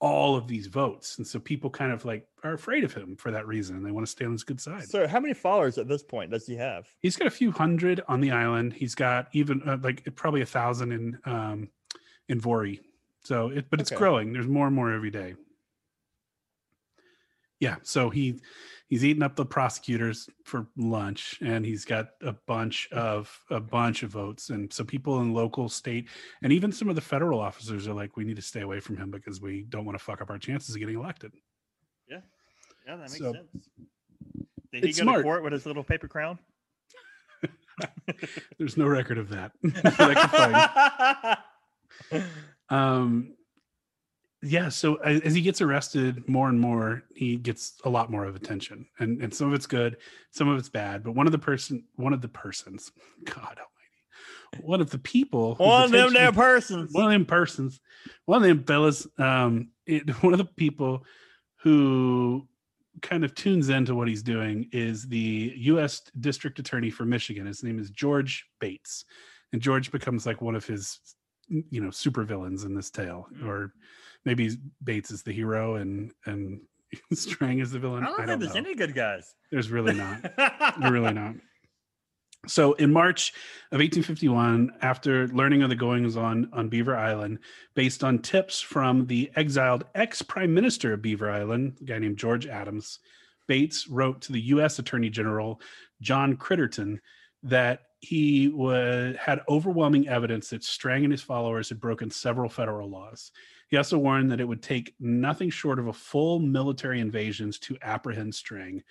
[0.00, 3.30] all of these votes and so people kind of like are afraid of him for
[3.32, 5.78] that reason and they want to stay on his good side So, how many followers
[5.78, 6.88] at this point does he have?
[7.00, 10.46] he's got a few hundred on the island he's got even uh, like probably a
[10.46, 11.70] thousand in um
[12.28, 12.80] in Voree
[13.24, 13.96] so it but it's Okay.
[13.96, 15.34] growing there's more and more every day
[17.60, 18.40] yeah so he
[18.88, 24.02] he's eating up the prosecutors for lunch and he's got a bunch of a bunch
[24.02, 26.08] of votes and so people in local state
[26.42, 28.96] and even some of the federal officers are like we need to stay away from
[28.96, 31.32] him because we don't want to fuck up our chances of getting elected
[32.08, 32.20] Yeah,
[32.86, 33.68] Yeah, that makes So, sense.
[34.72, 35.18] Did he go smart.
[35.18, 36.38] to court with his little paper crown?
[38.58, 41.38] there's no record of that that I
[42.10, 42.24] could find.
[42.70, 43.34] um
[44.42, 48.36] yeah so as he gets arrested more and more he gets a lot more of
[48.36, 49.96] attention and and some of it's good
[50.30, 52.92] some of it's bad but one of the person one of the persons
[53.24, 56.92] god almighty one of the people One of them damn persons.
[56.92, 57.80] one of them persons
[58.26, 61.04] one of them fellas um it, one of the people
[61.62, 62.46] who
[63.02, 67.62] kind of tunes into what he's doing is the u.s district attorney for michigan his
[67.62, 69.04] name is george bates
[69.52, 70.98] and george becomes like one of his
[71.48, 73.72] you know super villains in this tale or
[74.24, 74.50] maybe
[74.82, 76.60] bates is the hero and and
[77.12, 78.60] strang is the villain I don't think there's know.
[78.60, 79.34] any good guys.
[79.50, 81.34] there's really not they're really not.
[82.46, 83.32] So in March
[83.72, 87.40] of 1851, after learning of the goings on on Beaver Island,
[87.74, 92.16] based on tips from the exiled ex prime minister of Beaver Island, a guy named
[92.16, 93.00] George Adams,
[93.48, 94.78] Bates wrote to the U.S.
[94.78, 95.60] Attorney General
[96.00, 97.00] John Crittenden
[97.42, 98.44] that he
[99.20, 103.32] had overwhelming evidence that Strang and his followers had broken several federal laws.
[103.68, 107.76] He also warned that it would take nothing short of a full military invasions to
[107.82, 108.82] apprehend Strang.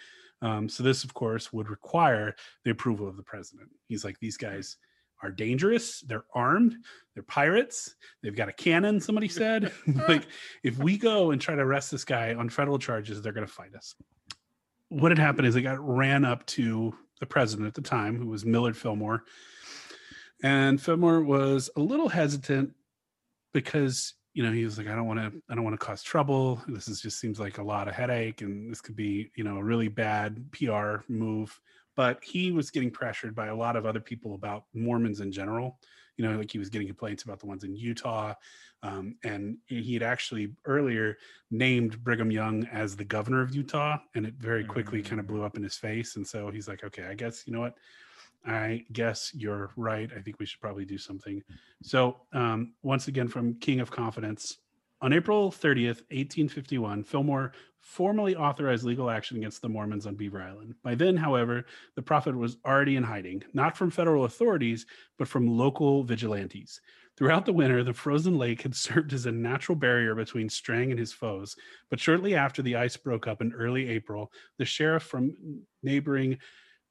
[0.41, 3.69] Um, so this, of course, would require the approval of the president.
[3.87, 4.77] He's like, these guys
[5.23, 6.01] are dangerous.
[6.01, 6.75] They're armed.
[7.15, 7.95] They're pirates.
[8.21, 8.99] They've got a cannon.
[8.99, 9.71] Somebody said,
[10.07, 10.27] like,
[10.63, 13.51] if we go and try to arrest this guy on federal charges, they're going to
[13.51, 13.95] fight us.
[14.89, 18.27] What had happened is they got ran up to the president at the time, who
[18.27, 19.23] was Millard Fillmore,
[20.43, 22.73] and Fillmore was a little hesitant
[23.53, 26.03] because you know he was like, I don't want to, I don't want to cause
[26.03, 26.61] trouble.
[26.67, 29.57] This is just seems like a lot of headache, and this could be you know
[29.57, 31.59] a really bad PR move.
[31.95, 35.79] But he was getting pressured by a lot of other people about Mormons in general.
[36.17, 38.35] You know, like he was getting complaints about the ones in Utah,
[38.83, 41.17] um, and he had actually earlier
[41.49, 45.41] named Brigham Young as the governor of Utah, and it very quickly kind of blew
[45.41, 46.15] up in his face.
[46.15, 47.73] And so he's like, okay, I guess you know what.
[48.45, 50.09] I guess you're right.
[50.15, 51.41] I think we should probably do something.
[51.83, 54.57] So, um, once again, from King of Confidence,
[54.99, 60.73] on April 30th, 1851, Fillmore formally authorized legal action against the Mormons on Beaver Island.
[60.83, 64.87] By then, however, the prophet was already in hiding, not from federal authorities,
[65.19, 66.81] but from local vigilantes.
[67.15, 70.99] Throughout the winter, the frozen lake had served as a natural barrier between Strang and
[70.99, 71.55] his foes.
[71.89, 75.35] But shortly after the ice broke up in early April, the sheriff from
[75.83, 76.39] neighboring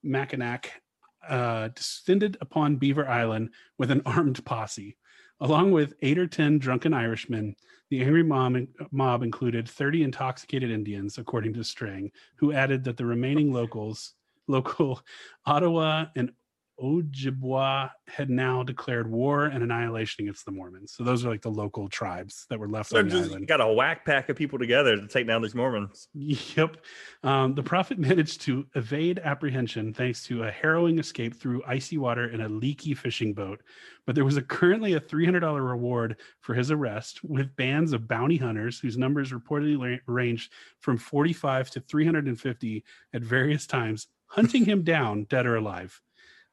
[0.05, 0.81] Mackinac
[1.29, 4.97] uh, descended upon Beaver Island with an armed posse.
[5.41, 7.57] Along with eight or 10 drunken Irishmen,
[7.91, 8.57] the angry mob,
[8.91, 14.15] mob included 30 intoxicated Indians, according to Strang, who added that the remaining locals,
[14.49, 15.01] local
[15.45, 16.33] Ottawa and
[16.81, 20.93] Ojibwa, had now declared war and annihilation against the Mormons.
[20.93, 23.49] So those are like the local tribes that were left So on the island.
[23.49, 26.09] got a whack pack of people together to take down these Mormons.
[26.15, 26.77] Yep.
[27.23, 32.29] Um, the prophet managed to evade apprehension thanks to a harrowing escape through icy water
[32.29, 33.63] in a leaky fishing boat.
[34.07, 38.37] But there was a, currently a $300 reward for his arrest, with bands of bounty
[38.37, 45.25] hunters whose numbers reportedly ranged from 45 to 350 at various times, hunting him down,
[45.25, 46.01] dead or alive.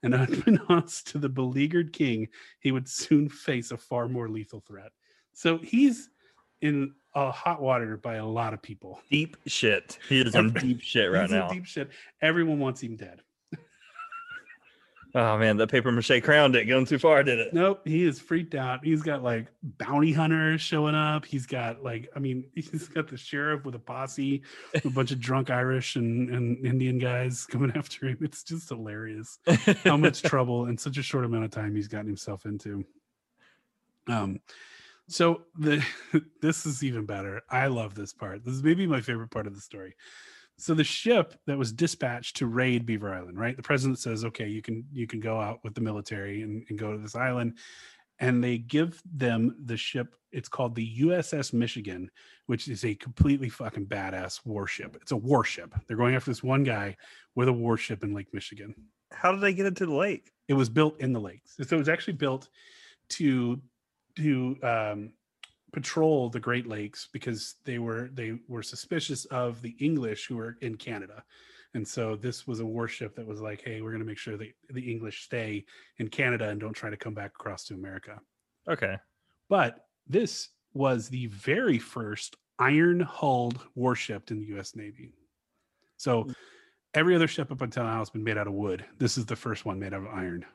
[0.03, 2.27] And unbeknownst to the beleaguered king,
[2.59, 4.91] he would soon face a far more lethal threat.
[5.33, 6.09] So he's
[6.61, 9.01] in uh, hot water by a lot of people.
[9.09, 9.97] Deep shit.
[10.09, 11.49] He is in deep shit right now.
[11.49, 11.89] deep shit.
[12.21, 13.21] Everyone wants him dead.
[15.15, 17.53] Oh man, that paper mache crown didn't go too far, did it?
[17.53, 18.83] Nope, he is freaked out.
[18.83, 21.23] He's got like bounty hunters showing up.
[21.23, 24.41] He's got like, I mean, he's got the sheriff with a posse,
[24.73, 28.17] a bunch of drunk Irish and, and Indian guys coming after him.
[28.21, 29.37] It's just hilarious
[29.83, 32.83] how much trouble in such a short amount of time he's gotten himself into.
[34.07, 34.39] Um,
[35.07, 35.85] so the
[36.41, 37.41] this is even better.
[37.51, 38.43] I love this part.
[38.43, 39.95] This is maybe my favorite part of the story.
[40.63, 43.57] So the ship that was dispatched to raid Beaver Island, right?
[43.57, 46.79] The president says, "Okay, you can you can go out with the military and, and
[46.79, 47.57] go to this island."
[48.19, 50.15] And they give them the ship.
[50.31, 52.09] It's called the USS Michigan,
[52.45, 54.95] which is a completely fucking badass warship.
[55.01, 55.75] It's a warship.
[55.85, 56.95] They're going after this one guy
[57.35, 58.73] with a warship in Lake Michigan
[59.11, 60.31] How did they get into the lake?
[60.47, 62.47] it was built in the lakes so it was actually built
[63.09, 63.61] to
[64.15, 65.13] to um,
[65.73, 70.55] patrol the great lakes because they were they were suspicious of the english who were
[70.61, 71.23] in canada
[71.73, 74.37] and so this was a warship that was like hey we're going to make sure
[74.37, 75.65] that the english stay
[75.97, 78.19] in canada and don't try to come back across to america
[78.69, 78.97] Okay.
[79.49, 85.11] but this was the very first iron hulled warship in the US Navy.
[85.97, 86.35] So mm.
[86.93, 88.85] every other ship up until now has been made out of wood.
[88.97, 90.45] This is the first one made out of iron.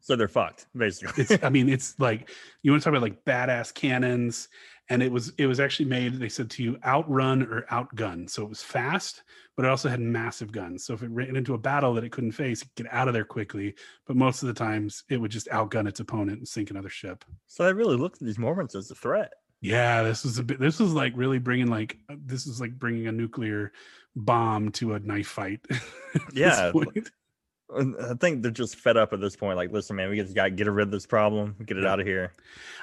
[0.00, 1.24] So they're fucked, basically.
[1.24, 2.30] It's I mean, it's like
[2.62, 4.48] you want to talk about like badass cannons.
[4.88, 8.30] And it was it was actually made, they said to you, outrun or outgun.
[8.30, 9.24] So it was fast,
[9.56, 10.84] but it also had massive guns.
[10.84, 13.08] So if it ran into a battle that it couldn't face, it could get out
[13.08, 13.74] of there quickly.
[14.06, 17.24] But most of the times it would just outgun its opponent and sink another ship.
[17.48, 19.32] so they really looked at these Mormons as a threat.
[19.60, 20.60] Yeah, this was a bit.
[20.60, 23.72] This was like really bringing like uh, this is like bringing a nuclear
[24.14, 25.60] bomb to a knife fight.
[26.32, 26.72] Yeah,
[27.74, 29.56] I think they're just fed up at this point.
[29.56, 31.92] Like, listen, man, we just got to get rid of this problem, get it Yeah.
[31.92, 32.32] out of here.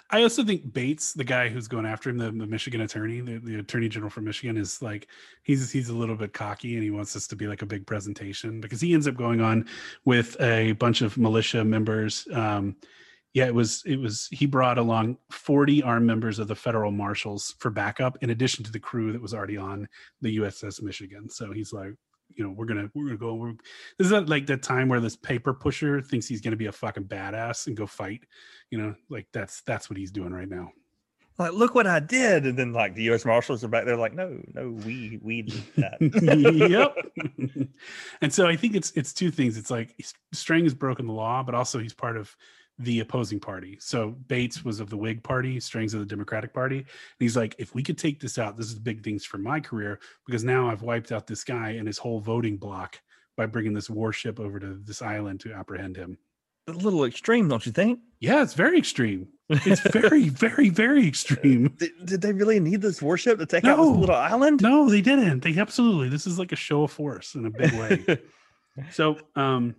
[0.09, 3.37] I also think Bates, the guy who's going after him, the, the Michigan attorney, the,
[3.39, 5.07] the attorney general for Michigan, is like
[5.43, 7.87] he's he's a little bit cocky and he wants this to be like a big
[7.87, 9.65] presentation because he ends up going on
[10.03, 12.27] with a bunch of militia members.
[12.33, 12.75] Um,
[13.33, 17.55] yeah, it was it was he brought along 40 armed members of the federal marshals
[17.59, 19.87] for backup in addition to the crew that was already on
[20.21, 21.29] the USS Michigan.
[21.29, 21.93] So he's like,
[22.35, 23.35] you know, we're gonna we're gonna go.
[23.35, 23.53] We're,
[23.97, 26.71] this is not like that time where this paper pusher thinks he's gonna be a
[26.71, 28.23] fucking badass and go fight.
[28.69, 30.71] You know, like that's that's what he's doing right now.
[31.39, 32.45] Like, look what I did.
[32.45, 33.25] And then, like, the U.S.
[33.25, 35.97] Marshals are back there, like, no, no, we, we did that.
[36.69, 37.67] yep.
[38.21, 39.57] and so I think it's it's two things.
[39.57, 39.95] It's like
[40.31, 42.35] Strang has broken the law, but also he's part of
[42.79, 43.77] the opposing party.
[43.79, 46.77] So Bates was of the Whig party, Strang's of the Democratic party.
[46.77, 46.85] And
[47.19, 49.99] he's like, if we could take this out, this is big things for my career
[50.25, 52.99] because now I've wiped out this guy and his whole voting block
[53.37, 56.17] by bringing this warship over to this island to apprehend him.
[56.67, 57.99] a little extreme, don't you think?
[58.19, 59.27] Yeah, it's very extreme.
[59.49, 61.75] It's very, very, very extreme.
[61.77, 64.61] Did, did they really need this warship to take out this little island?
[64.61, 65.41] No, they didn't.
[65.41, 66.09] They absolutely.
[66.09, 68.19] This is like a show of force in a big way.
[68.91, 69.75] so, um,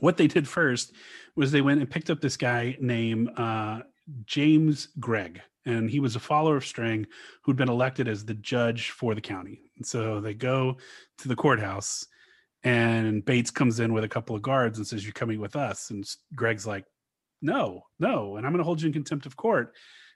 [0.00, 0.92] what they did first
[1.36, 3.80] was they went and picked up this guy named uh,
[4.24, 7.06] James Gregg, and he was a follower of Strang
[7.42, 9.60] who'd been elected as the judge for the county.
[9.76, 10.76] And so they go
[11.18, 12.06] to the courthouse,
[12.64, 15.90] and Bates comes in with a couple of guards and says, "You're coming with us."
[15.90, 16.84] And Greg's like,
[17.40, 19.74] "No, no," and I'm going to hold you in contempt of court.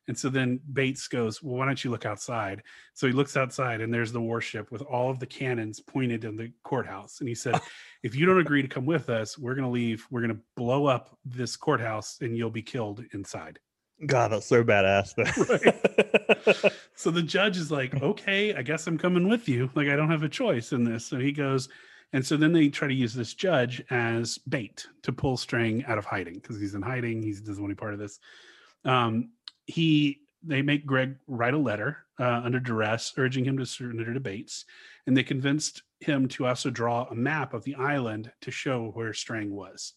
[0.08, 2.62] And so then Bates goes, Well, why don't you look outside?
[2.94, 6.36] So he looks outside and there's the warship with all of the cannons pointed in
[6.36, 7.20] the courthouse.
[7.20, 7.60] And he said,
[8.02, 10.06] If you don't agree to come with us, we're going to leave.
[10.10, 13.58] We're going to blow up this courthouse and you'll be killed inside.
[14.04, 15.14] God, that's so badass.
[16.52, 16.70] Though.
[16.94, 19.70] So the judge is like, Okay, I guess I'm coming with you.
[19.74, 21.06] Like, I don't have a choice in this.
[21.06, 21.68] So he goes,
[22.12, 25.98] and so then they try to use this judge as bait to pull Strang out
[25.98, 27.22] of hiding because he's in hiding.
[27.22, 28.20] He doesn't want any part of this.
[28.84, 29.30] Um,
[29.66, 34.20] he they make Greg write a letter uh, under duress, urging him to surrender to
[34.20, 34.64] Bates,
[35.06, 39.12] and they convinced him to also draw a map of the island to show where
[39.12, 39.94] Strang was.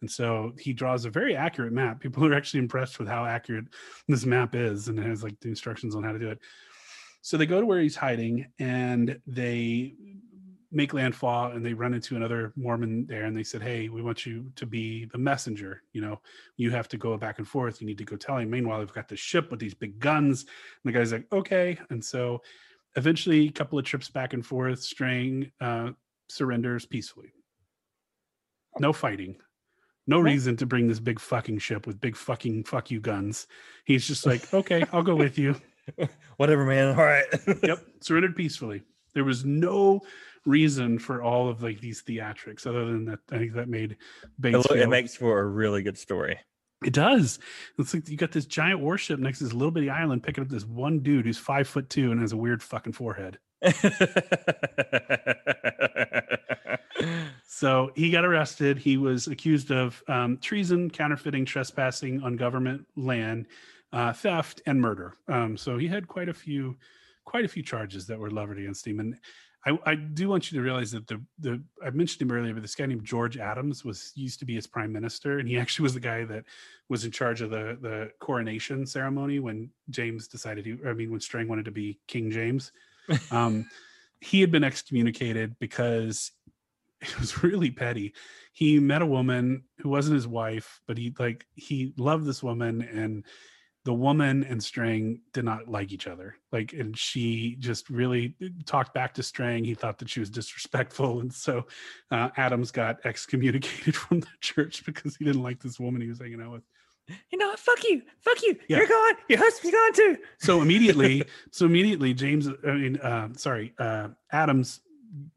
[0.00, 2.00] And so he draws a very accurate map.
[2.00, 3.66] People are actually impressed with how accurate
[4.08, 6.38] this map is, and it has like the instructions on how to do it.
[7.20, 9.94] So they go to where he's hiding, and they
[10.72, 14.24] make landfall and they run into another Mormon there and they said, Hey, we want
[14.24, 15.82] you to be the messenger.
[15.92, 16.20] You know,
[16.56, 17.80] you have to go back and forth.
[17.80, 18.50] You need to go tell him.
[18.50, 20.42] Meanwhile, we've got the ship with these big guns.
[20.42, 21.78] And the guy's like, Okay.
[21.90, 22.42] And so
[22.96, 25.90] eventually, a couple of trips back and forth, Strang uh,
[26.28, 27.32] surrenders peacefully.
[28.78, 29.36] No fighting.
[30.06, 33.46] No reason to bring this big fucking ship with big fucking fuck you guns.
[33.84, 35.54] He's just like, okay, I'll go with you.
[36.36, 36.96] Whatever, man.
[36.96, 37.26] All right.
[37.62, 38.82] yep surrendered peacefully
[39.14, 40.00] there was no
[40.46, 43.98] reason for all of like these theatrics other than that i think that made It,
[44.40, 46.38] Bates lo- it makes for a really good story.
[46.82, 47.38] It does.
[47.78, 50.48] It's like you got this giant warship next to this little bitty island picking up
[50.48, 53.38] this one dude who's five foot two and has a weird fucking forehead.
[57.60, 58.78] So he got arrested.
[58.78, 63.48] He was accused of um, treason, counterfeiting, trespassing on government land,
[63.92, 65.12] uh, theft, and murder.
[65.28, 66.78] Um, so he had quite a few,
[67.26, 68.98] quite a few charges that were leveled against him.
[68.98, 69.14] And
[69.66, 72.62] I, I do want you to realize that the the I mentioned him earlier, but
[72.62, 75.82] this guy named George Adams was used to be his prime minister, and he actually
[75.84, 76.44] was the guy that
[76.88, 81.20] was in charge of the the coronation ceremony when James decided he, I mean, when
[81.20, 82.72] Strang wanted to be King James.
[83.32, 83.68] Um,
[84.20, 86.30] he had been excommunicated because
[87.00, 88.14] it was really petty.
[88.52, 92.82] He met a woman who wasn't his wife, but he like he loved this woman
[92.82, 93.24] and
[93.84, 96.36] the woman and Strang did not like each other.
[96.52, 98.34] Like and she just really
[98.66, 99.64] talked back to Strang.
[99.64, 101.66] He thought that she was disrespectful and so
[102.10, 106.18] uh, Adams got excommunicated from the church because he didn't like this woman he was
[106.20, 106.62] hanging out with.
[107.30, 107.54] you know?
[107.56, 108.02] Fuck you.
[108.20, 108.56] Fuck you.
[108.68, 108.78] Yeah.
[108.78, 109.14] You're gone.
[109.28, 110.16] Your husband's gone too.
[110.38, 114.80] So immediately, so immediately James I mean uh sorry, uh Adams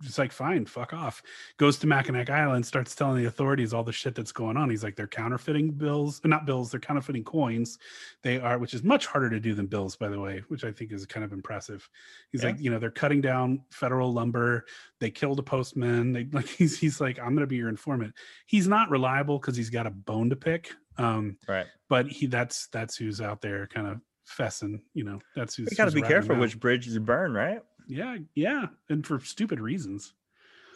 [0.01, 1.21] just like fine, fuck off.
[1.57, 4.69] Goes to Mackinac Island, starts telling the authorities all the shit that's going on.
[4.69, 7.79] He's like, they're counterfeiting bills, not bills, they're counterfeiting coins.
[8.21, 10.71] They are, which is much harder to do than bills, by the way, which I
[10.71, 11.89] think is kind of impressive.
[12.31, 12.49] He's Yeah.
[12.49, 14.65] like, you know, they're cutting down federal lumber.
[14.99, 16.11] They killed a postman.
[16.13, 18.13] They like he's he's like, I'm gonna be your informant.
[18.45, 20.71] He's not reliable because he's got a bone to pick.
[20.97, 21.65] Um, Right.
[21.89, 23.99] but he that's that's who's out there kind of
[24.29, 27.61] fessing, you know, that's who's You got to be careful which bridges you burn, right?
[27.87, 30.13] Yeah, yeah, and for stupid reasons.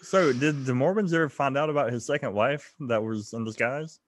[0.01, 3.99] So, did the Mormons ever find out about his second wife that was in disguise?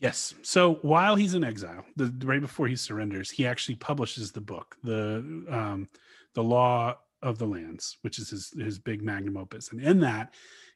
[0.00, 0.34] Yes.
[0.42, 4.76] So while he's in exile, the right before he surrenders, he actually publishes the book,
[4.82, 5.88] the um,
[6.34, 9.72] the Law of the Lands, which is his his big magnum opus.
[9.72, 10.34] And in that,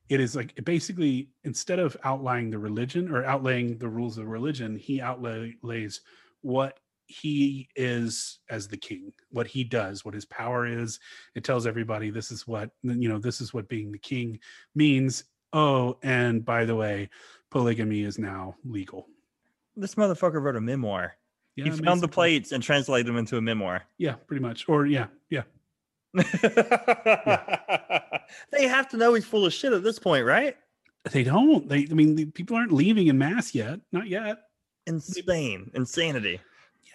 [0.09, 4.29] it is like it basically instead of outlining the religion or outlaying the rules of
[4.29, 6.01] religion, he outlays
[6.41, 6.79] what
[7.09, 11.01] he is as the king, what he does, what his power is.
[11.35, 14.39] It tells everybody this is what you know, this is what being the king
[14.75, 15.25] means.
[15.53, 17.09] Oh, and by the way,
[17.51, 19.09] polygamy is now legal.
[19.75, 21.17] This motherfucker wrote a memoir.
[21.57, 23.83] Yeah, he found the plates and translated them into a memoir.
[23.97, 24.69] Yeah, pretty much.
[24.69, 25.43] Or yeah, yeah.
[28.53, 30.57] they have to know he's full of shit at this point, right?
[31.11, 31.69] They don't.
[31.69, 31.89] They.
[31.91, 33.81] I mean, the people aren't leaving in mass yet.
[33.93, 34.39] Not yet.
[34.87, 36.41] In Spain, insanity.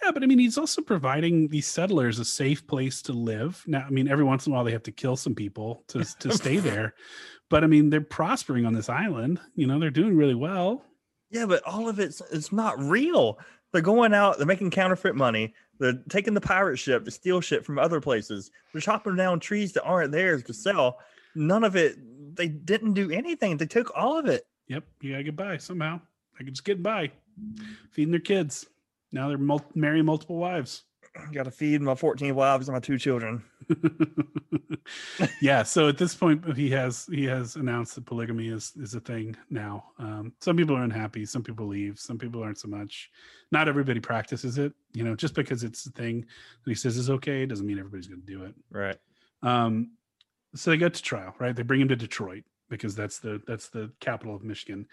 [0.04, 3.64] Yeah, but I mean, he's also providing these settlers a safe place to live.
[3.66, 6.04] Now, I mean, every once in a while they have to kill some people to
[6.18, 6.94] to stay there,
[7.48, 9.40] but I mean, they're prospering on this island.
[9.54, 10.84] You know, they're doing really well.
[11.30, 13.38] Yeah, but all of it's it's not real.
[13.72, 17.64] They're going out, they're making counterfeit money, they're taking the pirate ship to steal shit
[17.64, 18.50] from other places.
[18.72, 20.98] They're chopping down trees that aren't theirs to sell.
[21.34, 21.96] None of it,
[22.36, 23.56] they didn't do anything.
[23.56, 24.46] They took all of it.
[24.68, 26.00] Yep, you gotta get by somehow.
[26.38, 27.10] They can just get by,
[27.90, 28.66] feeding their kids.
[29.14, 30.82] Now they're mul- marrying multiple wives.
[31.32, 33.42] Got to feed my 14 wives and my two children.
[35.40, 39.00] yeah so at this point he has he has announced that polygamy is is a
[39.00, 43.10] thing now um some people are unhappy some people leave some people aren't so much
[43.50, 46.20] not everybody practices it you know just because it's a thing
[46.64, 48.98] that he says is okay doesn't mean everybody's going to do it Right.
[49.42, 49.92] um
[50.54, 53.68] so they go to trial right they bring him to detroit because that's the that's
[53.70, 54.86] the capital of michigan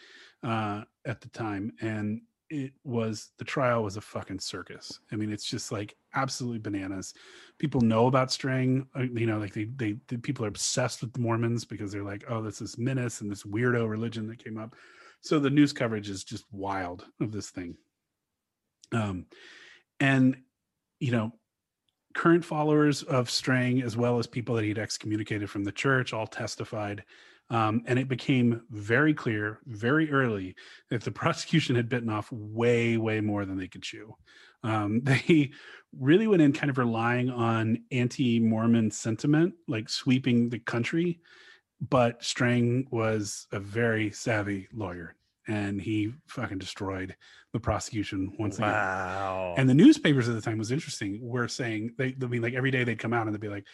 [0.44, 4.99] uh at the time and it was the trial was a fucking circus.
[5.12, 7.14] I mean it's just like absolutely bananas.
[7.58, 11.14] People know about Strang uh, you know like they, they the people are obsessed with
[11.14, 14.58] the mormons because they're like oh this is menace and this weirdo religion that came
[14.58, 14.76] up.
[15.22, 17.76] So the news coverage is just wild of this thing.
[18.91, 19.28] Um
[19.99, 20.38] and
[20.99, 21.32] you know
[22.14, 26.28] current followers of Strang, as well as people that he'd excommunicated from the church, all
[26.28, 27.04] testified.
[27.52, 30.56] Um, and it became very clear very early
[30.89, 34.16] that the prosecution had bitten off way, way more than they could chew.
[34.64, 35.52] Um, they
[35.99, 41.20] really went in kind of relying on anti Mormon sentiment, like sweeping the country.
[41.89, 45.16] But Strang was a very savvy lawyer
[45.47, 47.16] and he fucking destroyed
[47.54, 48.70] the prosecution once again.
[48.70, 49.56] Wow.
[49.58, 51.20] And the newspapers at the time was interesting.
[51.22, 53.66] Were saying they, I mean, like every day they'd come out and they'd be like,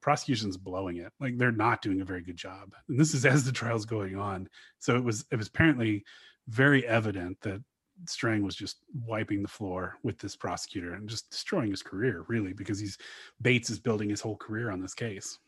[0.00, 1.12] prosecution's blowing it.
[1.20, 2.72] Like they're not doing a very good job.
[2.88, 4.48] And this is as the trial's going on.
[4.78, 6.04] So it was it was apparently
[6.48, 7.62] very evident that
[8.06, 12.52] Strang was just wiping the floor with this prosecutor and just destroying his career, really,
[12.52, 12.96] because he's
[13.42, 15.38] Bates is building his whole career on this case.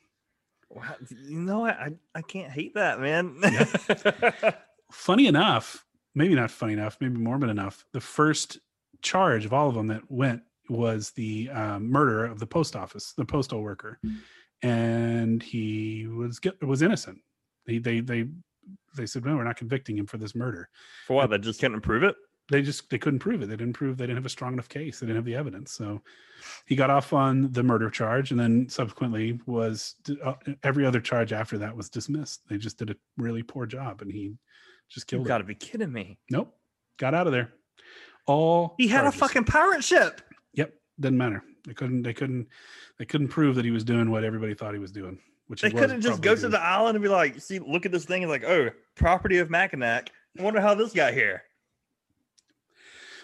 [0.69, 1.77] Wow, you know what?
[1.77, 3.41] I, I can't hate that, man.
[4.93, 5.85] Funny enough,
[6.15, 7.85] maybe not funny enough, maybe morbid enough.
[7.93, 8.59] The first
[9.03, 13.13] charge of all of them that went was the um, murder of the post office,
[13.13, 13.99] the postal worker,
[14.63, 17.19] and he was was innocent.
[17.67, 18.27] They they they
[18.97, 20.69] they said no, we're not convicting him for this murder.
[21.07, 21.31] For what?
[21.31, 22.17] They just couldn't prove it?
[22.51, 23.47] they just they couldn't prove it.
[23.47, 24.99] They didn't prove they didn't have a strong enough case.
[24.99, 25.73] They didn't have the evidence.
[25.73, 26.03] So
[26.67, 29.95] he got off on the murder charge, and then subsequently was
[30.25, 32.43] uh, every other charge after that was dismissed.
[32.49, 34.35] They just did a really poor job, and he
[34.89, 35.23] just killed.
[35.23, 36.19] You got to be kidding me.
[36.31, 36.53] Nope,
[36.99, 37.53] got out of there.
[38.27, 40.21] All He had a fucking pirate ship.
[40.55, 41.45] Yep, didn't matter.
[41.67, 42.03] They couldn't.
[42.03, 42.49] They couldn't.
[42.99, 45.19] They couldn't prove that he was doing what everybody thought he was doing.
[45.47, 48.05] Which They couldn't just go to the island and be like, see, look at this
[48.05, 50.11] thing and like, oh, property of Mackinac.
[50.39, 51.43] I wonder how this got here.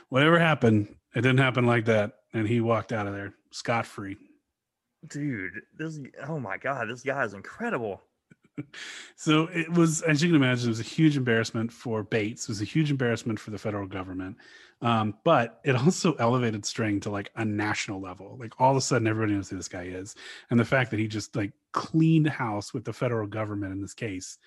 [0.09, 4.17] Whatever happened, it didn't happen like that, and he walked out of there scot free.
[5.07, 8.03] Dude, this oh my god, this guy is incredible.
[9.17, 12.45] So it was, as you can imagine, it was a huge embarrassment for Bates.
[12.45, 14.39] It was a huge embarrassment for the federal government.
[14.83, 18.37] Um, but it also elevated Strang to like a national level.
[18.39, 20.15] Like all of a sudden, everybody knows who this guy is,
[20.51, 23.95] and the fact that he just like cleaned house with the federal government in this
[23.95, 24.39] case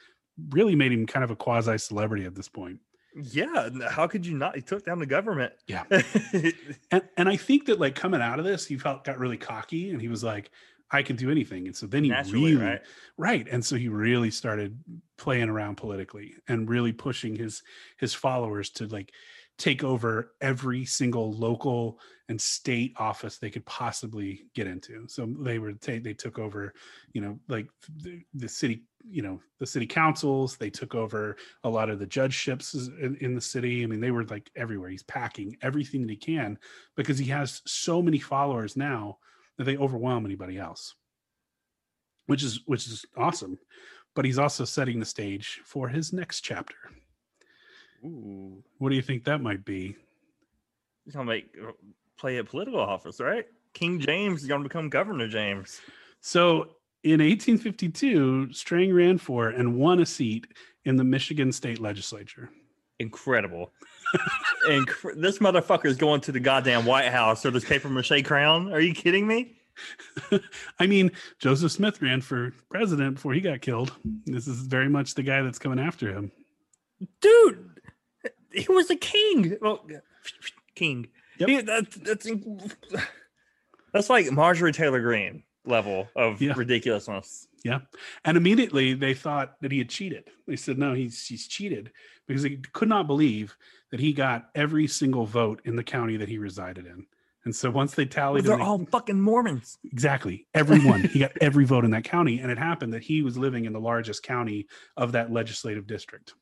[0.50, 2.80] really made him kind of a quasi celebrity at this point.
[3.16, 4.56] Yeah, how could you not?
[4.56, 5.54] He took down the government.
[5.68, 5.84] Yeah.
[6.92, 9.92] And and I think that like coming out of this, he felt got really cocky,
[9.92, 10.52] and he was like,
[10.92, 12.82] "I can do anything." And so then he Naturally, really right?
[13.18, 14.80] right and so he really started
[15.18, 17.64] playing around politically and really pushing his
[17.98, 19.12] his followers to like
[19.60, 21.99] take over every single local
[22.30, 25.05] and state office they could possibly get into.
[25.07, 26.74] So they were ta- they took over
[27.14, 31.70] you know like the, the city you know the city councils they took over a
[31.70, 33.84] lot of the judgeships in, in the city.
[33.84, 34.89] I mean they were like everywhere.
[34.89, 36.57] He's packing everything that he can
[36.95, 39.20] because he has so many followers now
[39.57, 40.95] that they overwhelm anybody else
[42.30, 43.57] which is which is awesome.
[44.16, 46.76] But he's also setting the stage for his next chapter
[48.04, 49.95] Ooh, what do you think that might be
[51.06, 51.56] he's gonna make
[52.18, 53.45] play a political office, right?
[53.74, 55.82] King James is gonna become Governor James.
[56.22, 60.47] so in 1852 strang ran for and won a seat
[60.84, 62.50] in the michigan state legislature
[63.02, 63.72] Incredible.
[64.68, 68.74] Incre- this motherfucker is going to the goddamn White House or this paper mache crown.
[68.74, 69.56] Are you kidding me?
[70.80, 73.93] i mean joseph smith ran for president before he got killed
[74.26, 76.30] this is very much the guy that's coming after him
[77.22, 77.79] dude
[78.54, 79.86] he was a king well
[80.76, 81.08] king
[81.39, 81.50] Yep.
[81.50, 82.28] He- that, that's
[83.93, 86.54] that's like marjorie taylor Greene level of Yeah.
[86.56, 87.80] ridiculousness Yeah.
[88.26, 90.30] And immediately they thought that he had cheated.
[90.47, 91.91] They said, no, he's he's cheated
[92.28, 93.56] because they could not believe
[93.91, 97.06] that he got every single vote in the county that he resided in.
[97.45, 101.66] And so once they tallied they're they- all fucking mormons exactly everyone, he got every
[101.66, 102.39] vote in that county.
[102.39, 106.34] And it happened that he was living in the largest county of that legislative district.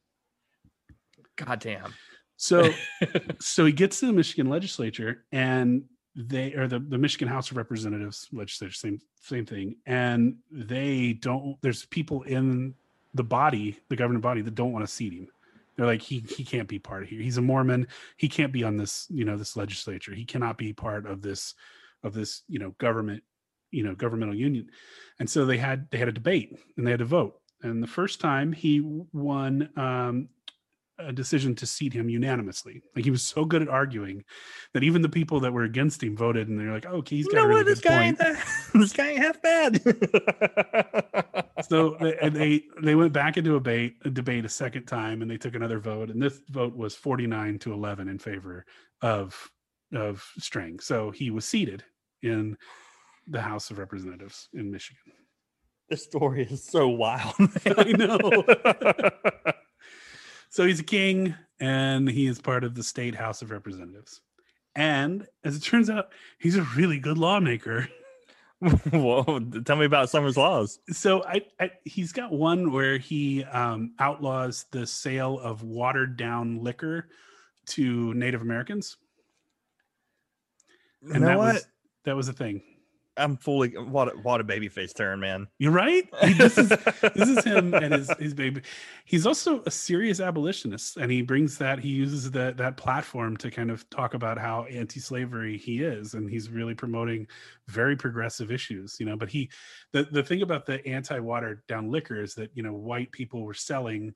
[1.37, 1.93] Goddamn
[2.35, 2.69] So
[3.39, 5.83] so he gets to the Michigan legislature and
[6.17, 9.75] they or the, the Michigan House of Representatives legislature, same same thing.
[9.85, 12.73] And they don't there's people in
[13.13, 15.27] the body, the governing body, that don't want to seat him.
[15.75, 17.21] They're like, he he can't be part of here.
[17.21, 17.87] He's a Mormon.
[18.17, 20.13] He can't be on this, you know, this legislature.
[20.13, 21.53] He cannot be part of this
[22.03, 23.23] of this, you know, government,
[23.69, 24.71] you know, governmental union.
[25.19, 27.39] And so they had they had a debate and they had to vote.
[27.61, 28.81] And the first time he
[29.13, 30.29] won um
[30.99, 32.81] a decision to seat him unanimously.
[32.95, 34.23] Like he was so good at arguing
[34.73, 37.25] that even the people that were against him voted, and they're like, "Oh, okay, he's
[37.25, 39.19] you got know a really what this good guy point." ain't that, this guy ain't
[39.19, 39.81] half bad
[41.67, 45.21] so they, and they they went back into a debate, a debate a second time,
[45.21, 48.65] and they took another vote, and this vote was forty nine to eleven in favor
[49.01, 49.51] of
[49.93, 50.79] of Strang.
[50.79, 51.83] So he was seated
[52.21, 52.57] in
[53.27, 55.13] the House of Representatives in Michigan.
[55.89, 57.35] this story is so wild
[57.65, 58.43] I know.
[60.49, 64.21] So he's a king, and he is part of the state House of Representatives.
[64.75, 67.89] And as it turns out, he's a really good lawmaker.
[68.91, 70.79] Whoa, tell me about Summers laws.
[70.89, 76.63] So I, I he's got one where he um, outlaws the sale of watered down
[76.63, 77.07] liquor
[77.67, 78.97] to Native Americans,
[81.01, 81.53] You and know that what?
[81.55, 81.67] was
[82.05, 82.61] that was a thing.
[83.17, 85.47] I'm fully what a, what a baby face turn, man.
[85.59, 86.07] You're right.
[86.37, 86.69] This is
[87.15, 88.61] this is him and his his baby.
[89.05, 93.49] He's also a serious abolitionist, and he brings that he uses that that platform to
[93.49, 97.27] kind of talk about how anti-slavery he is, and he's really promoting
[97.67, 98.97] very progressive issues.
[98.99, 99.49] You know, but he
[99.93, 103.53] the the thing about the anti-watered down liquor is that you know white people were
[103.53, 104.13] selling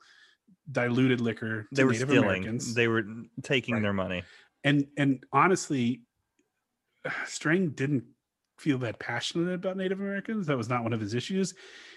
[0.72, 2.26] diluted liquor to They were Native stealing.
[2.28, 3.04] Americans, They were
[3.42, 3.82] taking Right.
[3.82, 4.24] their money.
[4.64, 6.02] and and honestly,
[7.26, 8.04] Strang didn't
[8.62, 10.48] feel that passionate about Native Americans.
[10.48, 11.54] That was not one of his issues.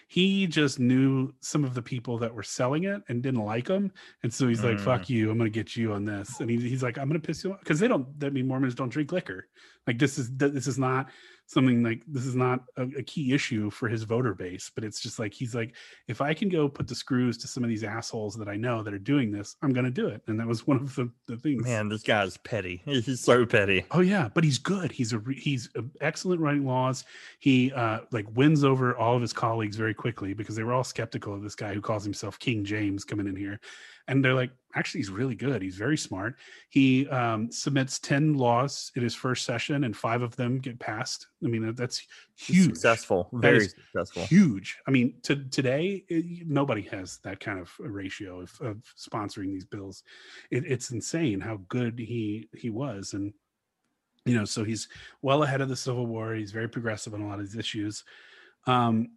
[0.08, 3.92] He just knew some of the people that were selling it and didn't like them,
[4.22, 4.80] and so he's like, Mm.
[4.80, 5.30] "Fuck you!
[5.30, 7.60] I'm gonna get you on this." And he, he's like, "I'm gonna piss you off,"
[7.60, 8.06] because they don't.
[8.22, 9.48] I mean, Mormons don't drink liquor.
[9.86, 11.10] Like this is this is not
[11.46, 15.00] something like this is not a, a key issue for his voter base, but it's
[15.00, 15.74] just like he's like,
[16.08, 18.82] if I can go put the screws to some of these assholes that I know
[18.82, 20.22] that are doing this, I'm gonna do it.
[20.26, 21.64] And that was one of the, the things.
[21.64, 22.82] Man, this guy's petty.
[22.86, 23.84] He's so petty.
[23.90, 24.90] Oh yeah, but he's good.
[24.90, 27.04] He's a he's a excellent writing laws.
[27.38, 30.84] He uh like wins over all of his colleagues very quickly because they were all
[30.84, 33.60] skeptical of this guy who calls himself King James coming in here,
[34.06, 35.62] and they're like, actually, he's really good.
[35.62, 36.36] He's very smart.
[36.68, 41.26] He um, submits ten laws in his first session, and five of them get passed.
[41.42, 42.66] I mean, that- that's He's huge.
[42.66, 43.28] Successful.
[43.32, 44.24] Very successful.
[44.24, 44.76] Huge.
[44.86, 49.64] I mean, to today, it, nobody has that kind of ratio of, of sponsoring these
[49.64, 50.02] bills.
[50.50, 53.32] It, it's insane how good he he was, and
[54.26, 54.88] you know, so he's
[55.22, 56.34] well ahead of the Civil War.
[56.34, 58.02] He's very progressive on a lot of these issues,
[58.66, 59.12] um,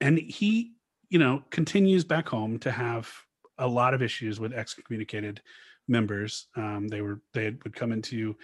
[0.00, 0.74] and he,
[1.10, 3.12] you know, continues back home to have
[3.58, 5.40] a lot of issues with excommunicated
[5.88, 6.46] members.
[6.56, 8.36] Um, they were they would come into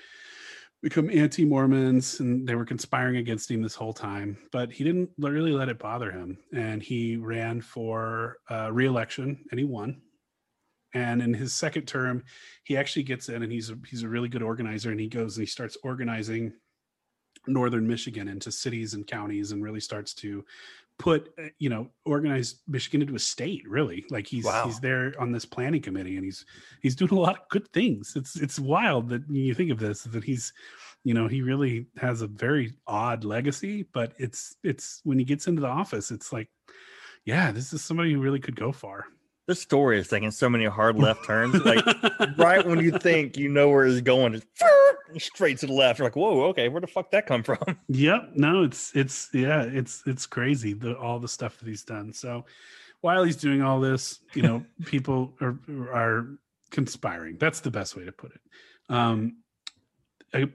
[0.83, 5.53] become anti-Mormons and they were conspiring against him this whole time, but he didn't really
[5.53, 6.39] let it bother him.
[6.55, 10.01] And he ran for uh, re-election and he won.
[10.95, 12.23] And in his second term,
[12.63, 15.37] he actually gets in and he's a, he's a really good organizer and he goes
[15.37, 16.53] and he starts organizing
[17.47, 20.45] northern Michigan into cities and counties and really starts to
[20.99, 24.05] put uh, you know organize Michigan into a state really.
[24.11, 24.65] Like he's Wow.
[24.67, 26.45] he's there on this planning committee and he's
[26.83, 28.15] he's doing a lot of good things.
[28.17, 30.53] It's it's wild that you think of this that he's
[31.05, 35.47] you know he really has a very odd legacy but it's it's when he gets
[35.47, 36.49] into the office it's like
[37.25, 39.07] yeah this is somebody who really could go far
[39.49, 41.55] This story is taking so many hard left turns.
[41.65, 41.83] Like
[42.37, 44.45] right when you think you know where it's going, it's
[45.25, 45.99] straight to the left.
[45.99, 47.57] You're like, whoa, okay, where the fuck that come from?
[47.89, 48.33] Yep.
[48.35, 52.13] No, it's it's yeah, it's it's crazy the all the stuff that he's done.
[52.13, 52.45] So
[53.01, 55.59] while he's doing all this, you know, people are
[55.95, 56.29] are
[56.71, 57.39] conspiring.
[57.39, 58.41] That's the best way to put it.
[58.91, 59.39] Um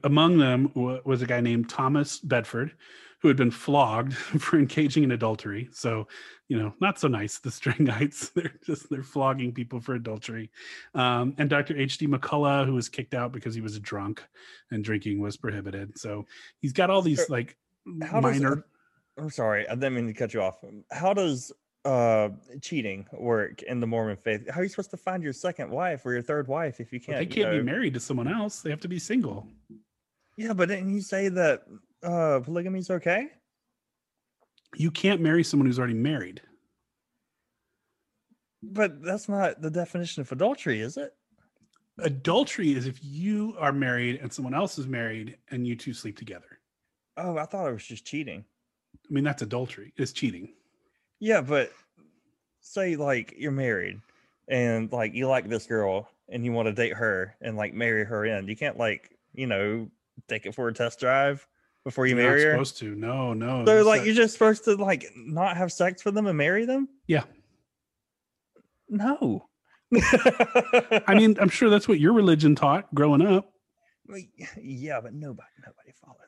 [0.04, 2.76] among them was a guy named Thomas Bedford
[3.24, 5.66] who had been flogged for engaging in adultery.
[5.72, 6.06] So,
[6.48, 7.38] you know, not so nice.
[7.38, 10.50] The Strangites, they're just they're flogging people for adultery.
[10.94, 11.74] Um, and Dr.
[11.74, 12.06] H.D.
[12.06, 14.22] McCulloch, who was kicked out because he was a drunk
[14.70, 15.98] and drinking was prohibited.
[15.98, 16.26] So
[16.60, 17.56] he's got all these like
[18.02, 18.66] How does minor.
[19.18, 20.62] I'm sorry, I didn't mean to cut you off.
[20.92, 21.50] How does
[21.86, 22.28] uh
[22.60, 24.50] cheating work in the Mormon faith?
[24.50, 27.00] How are you supposed to find your second wife or your third wife if you
[27.00, 27.16] can't?
[27.16, 28.60] they can't be know- married to someone else.
[28.60, 29.48] They have to be single.
[30.36, 31.62] Yeah, but didn't you say that
[32.04, 33.28] uh polygamy is okay?
[34.76, 36.42] You can't marry someone who's already married.
[38.62, 41.14] But that's not the definition of adultery, is it?
[41.98, 46.16] Adultery is if you are married and someone else is married and you two sleep
[46.16, 46.58] together.
[47.16, 48.44] Oh, I thought it was just cheating.
[48.94, 49.92] I mean, that's adultery.
[49.96, 50.54] It's cheating.
[51.20, 51.72] Yeah, but
[52.60, 54.00] say like you're married
[54.48, 58.04] and like you like this girl and you want to date her and like marry
[58.04, 58.48] her in.
[58.48, 59.88] You can't like, you know,
[60.28, 61.46] take it for a test drive
[61.84, 62.52] before you You're marry her.
[62.52, 62.94] supposed to.
[62.94, 63.64] No, no.
[63.66, 66.64] So like not- you're just supposed to like not have sex with them and marry
[66.64, 66.88] them?
[67.06, 67.24] Yeah.
[68.88, 69.48] No.
[71.06, 73.52] I mean, I'm sure that's what your religion taught growing up.
[74.60, 76.24] Yeah, but nobody nobody followed that.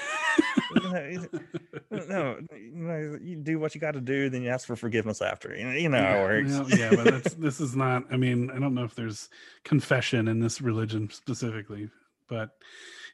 [1.90, 2.38] Know,
[2.72, 5.56] no, you do what you got to do, then you ask for forgiveness after.
[5.56, 6.76] You know, how it works.
[6.78, 8.04] Yeah, but that's, this is not.
[8.12, 9.30] I mean, I don't know if there's
[9.64, 11.88] confession in this religion specifically,
[12.28, 12.50] but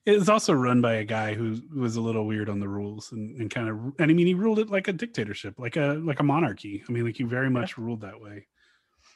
[0.07, 3.41] it's also run by a guy who was a little weird on the rules and,
[3.41, 3.77] and kind of.
[3.99, 6.85] And I mean, he ruled it like a dictatorship, like a like a monarchy.
[6.89, 8.47] I mean, like he very much ruled that way.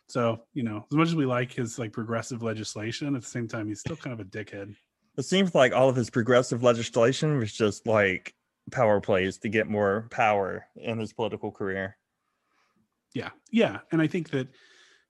[0.08, 3.48] So you know, as much as we like his like progressive legislation, at the same
[3.48, 4.74] time, he's still kind of a dickhead.
[5.18, 8.34] It seems like all of his progressive legislation was just like
[8.70, 11.96] power plays to get more power in his political career.
[13.14, 14.48] Yeah, yeah, and I think that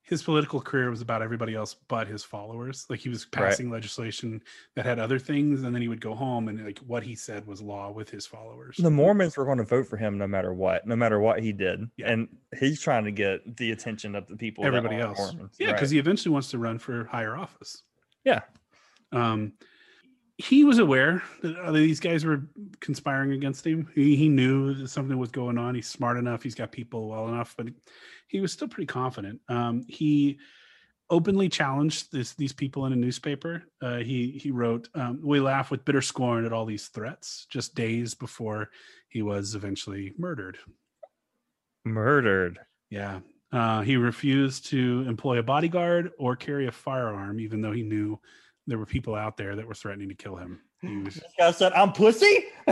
[0.09, 2.87] his political career was about everybody else but his followers.
[2.89, 3.45] Like he was Right.
[3.45, 4.43] passing legislation
[4.75, 7.47] that had other things, and then he would go home and like what he said
[7.47, 8.77] was law with his followers.
[8.79, 11.53] The Mormons were going to vote for him no matter what, no matter what he
[11.53, 11.91] did.
[11.97, 12.11] Yeah.
[12.13, 12.29] And
[12.59, 14.65] he's trying to get the attention of the people.
[14.65, 15.19] everybody else.
[15.19, 15.57] Mormons.
[15.59, 15.77] Yeah, Right.
[15.77, 17.83] because he eventually wants to run for higher office.
[18.25, 18.41] Yeah.
[19.13, 19.53] Um,
[20.41, 22.43] he was aware that uh, these guys were
[22.81, 23.89] conspiring against him.
[23.95, 25.75] He, he knew that something was going on.
[25.75, 26.43] He's smart enough.
[26.45, 27.67] He's got people well enough, but
[28.29, 29.41] he was still pretty confident.
[29.49, 30.39] Um, he
[31.11, 33.65] openly challenged this, these people in a newspaper.
[33.83, 37.75] Uh, he he wrote, um, "We laugh with bitter scorn at all these threats." Just
[37.75, 38.71] days before
[39.09, 40.59] he was eventually murdered.
[41.85, 42.59] murdered.
[42.91, 43.21] Yeah.
[43.51, 48.21] Uh, he refused to employ a bodyguard or carry a firearm, even though he knew
[48.67, 50.61] there were people out there that were threatening to kill him.
[50.83, 52.45] He was, This guy said, I'm pussy.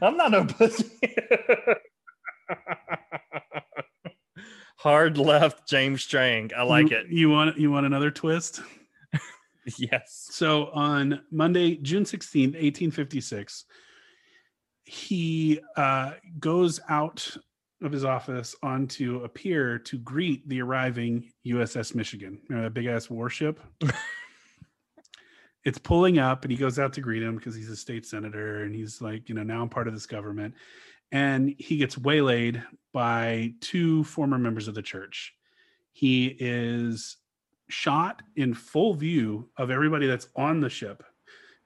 [0.00, 0.90] I'm not no pussy.
[4.84, 6.50] Hard left James Strang.
[6.54, 7.06] I like you, it.
[7.08, 8.60] You want you want another twist?
[9.78, 10.28] Yes.
[10.30, 13.64] So on Monday, June 16th, 1856,
[14.84, 17.34] he uh, goes out
[17.82, 22.74] of his office onto a pier to greet the arriving USS Michigan, you know, that
[22.74, 23.58] big ass warship.
[25.64, 28.64] it's pulling up, and he goes out to greet him because he's a state senator,
[28.64, 30.52] and he's like, you know, now I'm part of this government.
[31.14, 32.62] And he gets waylaid
[32.92, 35.32] by two former members of the church.
[35.92, 37.16] He is
[37.68, 41.04] shot in full view of everybody that's on the ship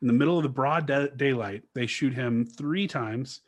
[0.03, 1.62] in the middle of the broad da- daylight.
[1.74, 3.40] They shoot him three times.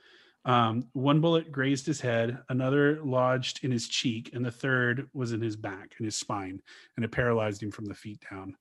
[0.46, 5.32] Um, one bullet grazed his head, another lodged in his cheek, and the third was
[5.32, 6.62] in his back and his spine,
[6.96, 8.56] and it paralyzed him from the feet down.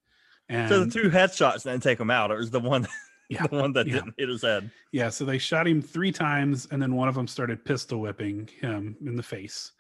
[0.50, 2.32] And So the two headshots didn't take him out.
[2.32, 2.86] It was the one,
[3.30, 3.94] yeah, the one that yeah.
[3.96, 4.70] didn't hit his head.
[4.92, 5.10] yeah.
[5.10, 8.96] So they shot him three times, and then one of them started pistol whipping him
[9.06, 9.72] in the face.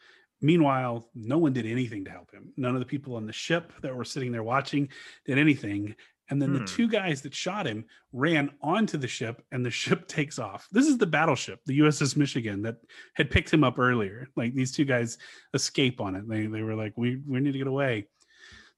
[0.42, 2.54] Meanwhile, no one did anything to help him.
[2.56, 4.88] None of the people on the ship that were sitting there watching
[5.26, 5.96] did anything.
[6.30, 6.58] And then Hmm.
[6.60, 10.68] the two guys that shot him ran onto the ship, and the ship takes off.
[10.72, 12.78] This is the battleship, the USS Michigan, that
[13.16, 14.28] had picked him up earlier.
[14.36, 15.18] Like these two guys
[15.54, 16.28] escape on it.
[16.30, 18.08] They they were like, we we need to get away.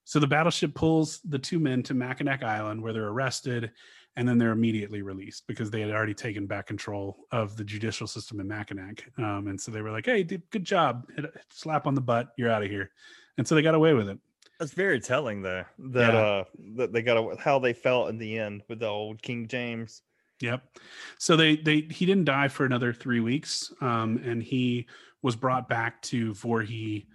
[0.03, 3.71] So the battleship pulls the two men to Mackinac Island, where they're arrested,
[4.15, 8.07] and then they're immediately released because they had already taken back control of the judicial
[8.07, 9.09] system in Mackinac.
[9.17, 11.07] Um, and so they were like, "Hey, did, good job!
[11.49, 12.33] Slap on the butt.
[12.37, 12.91] You're out of here."
[13.37, 14.19] And so they got away with it.
[14.59, 15.63] That's very telling, though.
[15.79, 16.19] That Yeah.
[16.19, 16.43] uh,
[16.75, 20.01] that they got a, how they felt in the end with the old King James.
[20.41, 20.77] Yep.
[21.17, 24.87] So they they he didn't die for another three weeks, um, and he
[25.21, 27.05] was brought back to Voree.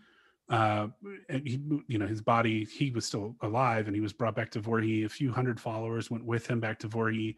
[0.49, 0.88] Uh,
[1.28, 4.51] and he, you know, his body he was still alive, and he was brought back
[4.51, 5.05] to Voree.
[5.05, 7.36] A few hundred followers went with him back to Voree,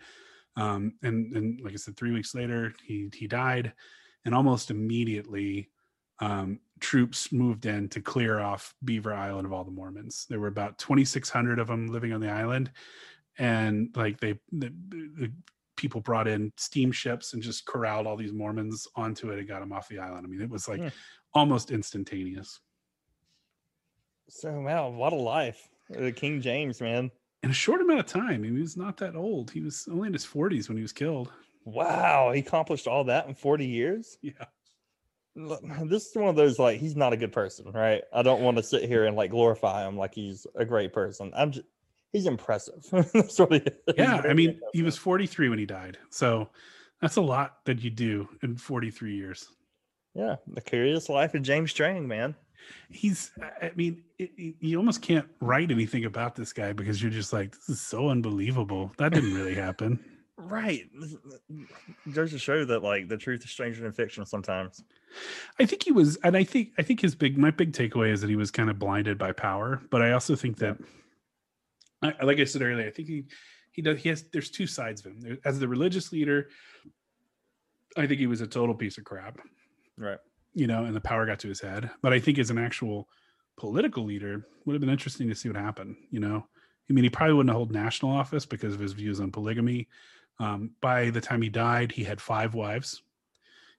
[0.57, 3.75] um, and and like I said, three weeks later he he died,
[4.25, 5.71] and almost immediately.
[6.21, 10.27] Um, troops moved in to clear off Beaver Island of all the Mormons.
[10.29, 12.73] There were about 2,600 of them living on the island,
[13.39, 15.33] and like they the, the
[15.77, 19.73] people brought in steamships and just corralled all these Mormons onto it and got them
[19.73, 20.27] off the island.
[20.27, 20.89] I mean, it was like Hmm.
[21.35, 22.59] almost instantaneous
[24.29, 27.11] So wow, what a life, The King James, man.
[27.43, 28.43] in a short amount of time.
[28.45, 29.51] He was not that old.
[29.51, 31.33] He was only in his 40s when he was killed.
[31.65, 34.17] Wow, he accomplished all that in forty years.
[34.23, 34.33] Yeah.
[35.37, 38.03] Look, This is one of those like he's not a good person, right?
[38.13, 41.31] I don't want to sit here and like glorify him like he's a great person.
[41.37, 41.67] I'm just
[42.13, 42.87] he's impressive.
[43.13, 43.73] That's what he is.
[43.97, 44.23] Yeah.
[44.25, 45.99] I mean, he was 43 when he died.
[46.11, 46.49] So
[47.03, 49.47] that's a lot that you do in 43 years.
[50.15, 52.35] yeah, the curious life of James Strang, man.
[52.91, 53.31] He's,
[53.63, 57.33] I mean, it, it- you almost can't write anything about this guy because you're just
[57.33, 58.93] like, this is so unbelievable.
[58.99, 60.03] That didn't really happen.
[60.41, 60.85] Right.
[62.13, 64.85] Goes uh, to show that like the truth is stranger than fiction sometimes.
[65.59, 68.21] I think he was, and I think I think his big my big takeaway is
[68.21, 69.83] that he was kind of blinded by power.
[69.91, 70.79] But I also think that,
[72.03, 73.25] I, like I said earlier, I think he
[73.73, 75.21] he does he has there's two sides of him.
[75.21, 76.51] There- As the religious leader,
[77.97, 79.39] I think he was a total piece of crap,
[79.97, 80.19] Right.
[80.59, 81.91] You know, and the power got to his head.
[82.03, 83.09] But I think as an actual
[83.57, 85.97] political leader, would have been interesting to see what happened.
[86.11, 86.47] You know,
[86.89, 89.89] I mean, he probably wouldn't hold national office because of his views on polygamy.
[90.41, 93.03] Um, by the time he died, he had five wives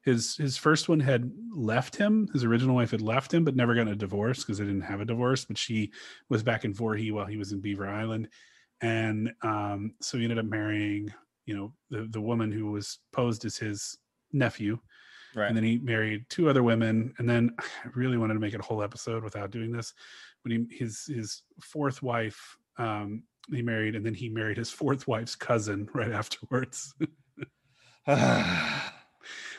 [0.02, 3.76] his his first one had left him his original wife had left him but never
[3.76, 5.92] gotten a divorce because they didn't have a divorce but she
[6.30, 8.28] was back in Voree while he was in beaver island
[8.82, 11.14] and um, so he ended up marrying
[11.46, 13.98] you know the, the woman who was posed as his
[14.32, 14.80] nephew
[15.36, 15.48] Right.
[15.48, 18.60] and then he married two other women and then i really wanted to make it
[18.60, 19.94] a whole episode without doing this
[20.44, 25.08] but he his his fourth wife um he married and then he married his fourth
[25.08, 26.94] wife's cousin right afterwards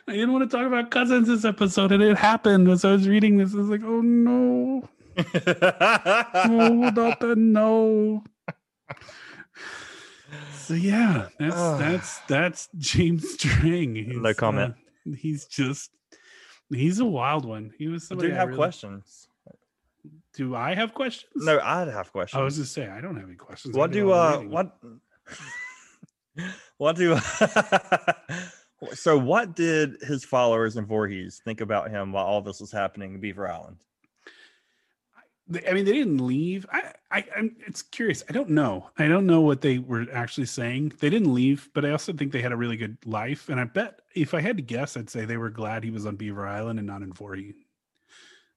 [0.09, 3.07] I didn't want to talk about cousins this episode, and it happened as I was
[3.07, 3.55] reading this.
[3.55, 8.25] I was like, oh no, no, the no.
[10.55, 13.95] So yeah, that's that's that's James Strang.
[13.95, 14.75] He's, comment.
[14.75, 15.91] uh, he's just
[16.71, 17.73] he's a wild one.
[17.79, 19.27] He was somebody do I have really- questions.
[20.33, 21.31] Do I have questions?
[21.35, 22.41] No, I'd have questions.
[22.41, 23.77] I was just saying I don't have any questions.
[23.77, 24.51] What do uh reading.
[24.51, 24.77] what
[26.79, 27.19] what do
[28.93, 33.15] so what did his followers in Voorhees think about him while all this was happening
[33.15, 33.79] in Beaver Island?
[35.69, 36.65] I mean, they didn't leave.
[36.73, 37.57] I, I, I'm.
[37.67, 38.23] It's curious.
[38.29, 38.91] I don't know.
[38.99, 40.93] I don't know what they were actually saying.
[41.01, 43.49] They didn't leave, but I also think they had a really good life.
[43.49, 46.07] And I bet if I had to guess, I'd say they were glad he was
[46.07, 47.55] on Beaver Island and not in Voree.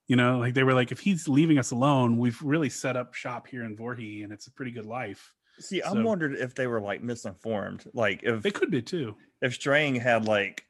[0.07, 3.13] You know, like they were like, if he's leaving us alone, we've really set up
[3.15, 5.33] shop here in Voree, and it's a pretty good life.
[5.59, 7.85] See, I'm wondering if they were like misinformed.
[7.93, 9.15] Like if They could be too.
[9.41, 10.65] if Strang had like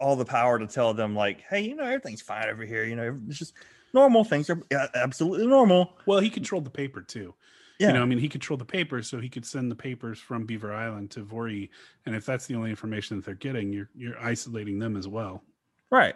[0.00, 2.84] all the power to tell them like, hey, you know, everything's fine over here.
[2.84, 3.54] You know, it's just
[3.94, 4.60] normal things are
[4.94, 5.96] absolutely normal.
[6.04, 7.34] Well, he controlled the paper too.
[7.78, 7.88] Yeah.
[7.88, 10.46] You know, I mean, he controlled the papers, so he could send the papers from
[10.46, 11.70] Beaver Island to Voree,
[12.06, 15.42] and if that's the only information that they're getting, you're you're isolating them as well.
[15.90, 16.14] Right.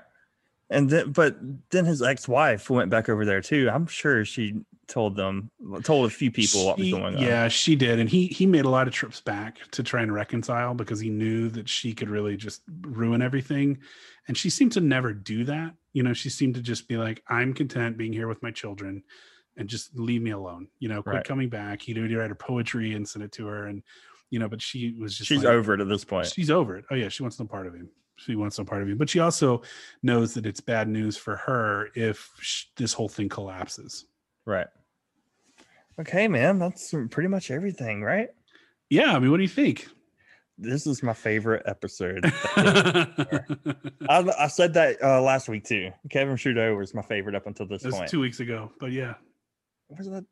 [0.71, 1.37] And then, but
[1.71, 3.71] then his ex-wife went back over there too.
[3.73, 5.51] I'm sure she told them,
[5.85, 7.23] told a few people what was going on.
[7.23, 10.13] Yeah, she did, and he he made a lot of trips back to try and
[10.13, 13.79] reconcile because he knew that she could really just ruin everything,
[14.27, 15.75] and she seemed to never do that.
[15.93, 19.03] You know, she seemed to just be like, "I'm content being here with my children,
[19.57, 21.25] and just leave me alone." You know, quit Right.
[21.25, 21.83] coming back.
[21.83, 23.83] He'd already write her poetry and send it to her, and
[24.31, 26.27] you know, but she was just she's like- over it at this point.
[26.27, 26.85] She's over it.
[26.91, 27.91] Oh yeah, she wants no part of him.
[28.17, 28.99] She wants no part of him.
[28.99, 29.63] But she also
[30.03, 34.07] knows that it's bad news for her if sh- this whole thing collapses.
[34.45, 34.67] Right.
[36.01, 36.59] Okay, man.
[36.59, 38.29] That's pretty much everything, right?
[38.91, 39.89] Yeah, I mean, what do you think?
[40.57, 42.21] This is my favorite episode.
[42.57, 43.45] I,
[44.09, 45.93] I said that uh, last week too.
[46.11, 48.11] Kevin Trudeau was my favorite up until this was point.
[48.11, 49.15] two weeks ago, but yeah,
[49.97, 50.25] was that?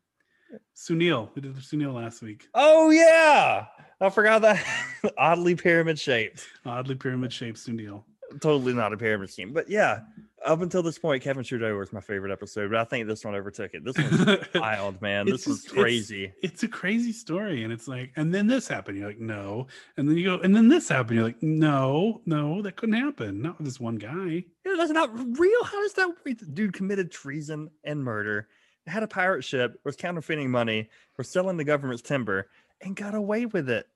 [0.75, 1.29] Sunil.
[1.33, 2.47] We did Sunil last week.
[2.53, 3.65] Oh yeah,
[4.01, 4.65] I forgot that.
[5.17, 6.45] Oddly pyramid shaped.
[6.65, 8.03] Oddly pyramid shaped Sunil.
[8.41, 10.01] Totally not a pyramid scheme, but yeah.
[10.45, 13.33] Up until this point, Kevin Trudeau was my favorite episode, but I think this one
[13.33, 13.83] overtook it.
[13.83, 15.25] This was wild, man.
[15.25, 16.31] This was just- it's- crazy.
[16.43, 18.97] It's a crazy story, and it's like, and then this happened.
[18.99, 19.65] You're like, no,
[19.97, 21.15] and then you go, and then this happened.
[21.17, 23.41] You're like, no, no, that couldn't happen.
[23.41, 24.43] Not with this one guy.
[24.65, 25.09] Yeah, that's not
[25.39, 25.63] real.
[25.63, 28.47] How does that Dude committed treason and murder,
[28.85, 32.49] had a pirate ship, was counterfeiting money, was selling the government's timber,
[32.81, 33.87] and got away with it.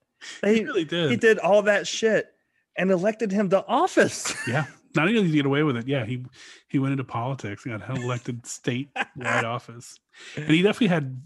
[0.44, 1.12] He really did.
[1.12, 2.34] he did all that shit
[2.78, 4.34] and elected him to office.
[4.48, 4.66] Yeah.
[4.94, 6.26] Not only did he get away with it, yeah, he
[6.68, 9.98] he went into politics, and got elected statewide office,
[10.36, 11.22] and he definitely had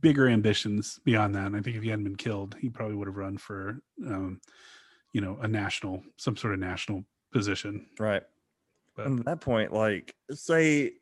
[0.00, 1.46] bigger ambitions beyond that.
[1.46, 4.40] And I think if he hadn't been killed, he probably would have run for, um,
[5.12, 7.86] you know, a national, some sort of national position.
[7.98, 8.22] Right.
[8.94, 10.92] But And at that point, like, say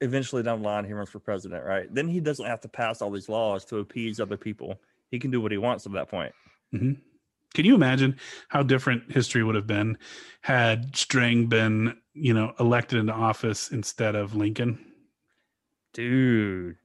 [0.00, 1.92] eventually down the line he runs for president, right?
[1.94, 4.80] Then he doesn't have to pass all these laws to appease other people.
[5.12, 6.32] He can do what he wants at that point.
[6.74, 6.96] mhm.
[7.52, 8.16] Can you imagine
[8.48, 9.98] how different history would have been
[10.42, 14.78] had Strang been, you know, elected into office instead of Lincoln?
[15.92, 16.76] Dude.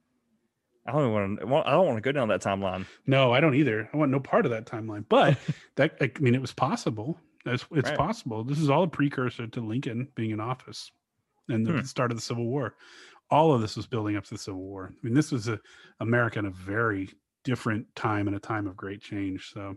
[0.86, 1.46] I don't want to.
[1.46, 2.86] I don't want to go down that timeline.
[3.06, 3.90] No, I don't either.
[3.92, 5.04] I want no part of that timeline.
[5.08, 5.38] But
[5.76, 7.18] that I mean, it was possible.
[7.44, 7.98] It's, it's Right.
[7.98, 8.42] possible.
[8.44, 10.90] This is all a precursor to Lincoln being in office
[11.48, 11.82] and the Hmm.
[11.82, 12.74] start of the Civil War.
[13.30, 14.90] All of this was building up to the Civil War.
[14.92, 15.60] I mean, this was a
[16.00, 17.10] America in a very
[17.44, 19.50] different time and a time of great change.
[19.52, 19.76] So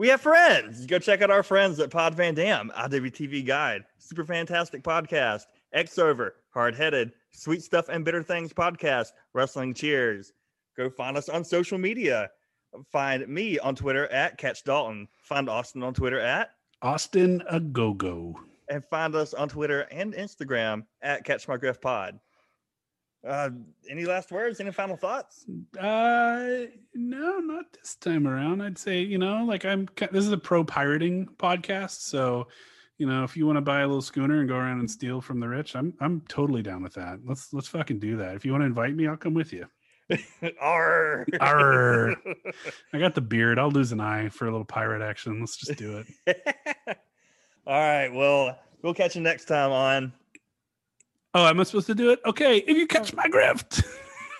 [0.00, 0.86] We have friends.
[0.86, 5.42] Go check out our friends at Pod Van Dam, IWTV Guide, Super Fantastic Podcast,
[5.74, 10.32] X Over, Hard Headed, Sweet Stuff and Bitter Things Podcast, Wrestling Cheers.
[10.74, 12.30] Go find us on social media.
[12.90, 15.06] Find me on Twitter at Catch Dalton.
[15.18, 18.40] Find Austin on Twitter at, Austin a go go.
[18.70, 22.18] and find us on Twitter and Instagram at Catch My Grift Pod.
[23.26, 23.50] Uh,
[23.90, 24.60] any last words?
[24.60, 25.44] Any final thoughts?
[25.78, 28.62] Uh, no, not this time around.
[28.62, 29.88] I'd say you know, like I'm.
[30.10, 32.48] This is a pro pirating podcast, so
[32.96, 35.20] you know, if you want to buy a little schooner and go around and steal
[35.20, 37.20] from the rich, I'm I'm totally down with that.
[37.24, 38.36] Let's let's fucking do that.
[38.36, 39.66] If you want to invite me, I'll come with you.
[40.60, 41.26] Arr.
[41.40, 42.16] Arr.
[42.92, 43.58] I got the beard.
[43.58, 45.40] I'll lose an eye for a little pirate action.
[45.40, 46.42] Let's just do it.
[47.66, 48.08] All right.
[48.08, 50.12] Well, we'll catch you next time on.
[51.32, 52.20] Oh, am I supposed to do it?
[52.26, 53.16] Okay, if you catch oh.
[53.16, 53.84] my grift.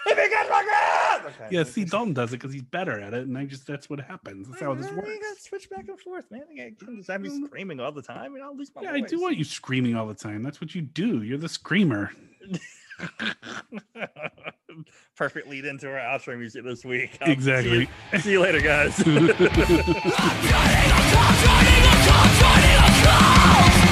[0.07, 1.27] If you catch my grift.
[1.27, 1.49] Okay.
[1.55, 4.01] yeah, see, Dalton does it because he's better at it, and I just that's what
[4.01, 4.49] happens.
[4.49, 5.09] That's how this You works.
[5.09, 6.45] gotta switch back and forth, man.
[6.51, 7.45] You can't just have me mm.
[7.47, 10.07] screaming all the time, and I'll lose my Yeah, I do want you screaming all
[10.07, 10.43] the time.
[10.43, 11.23] That's what you do.
[11.23, 12.13] You're the screamer.
[15.17, 17.19] Perfect lead into our outro music this week.
[17.21, 17.89] I'll see you- Exactly.
[18.21, 18.97] See you later, guys.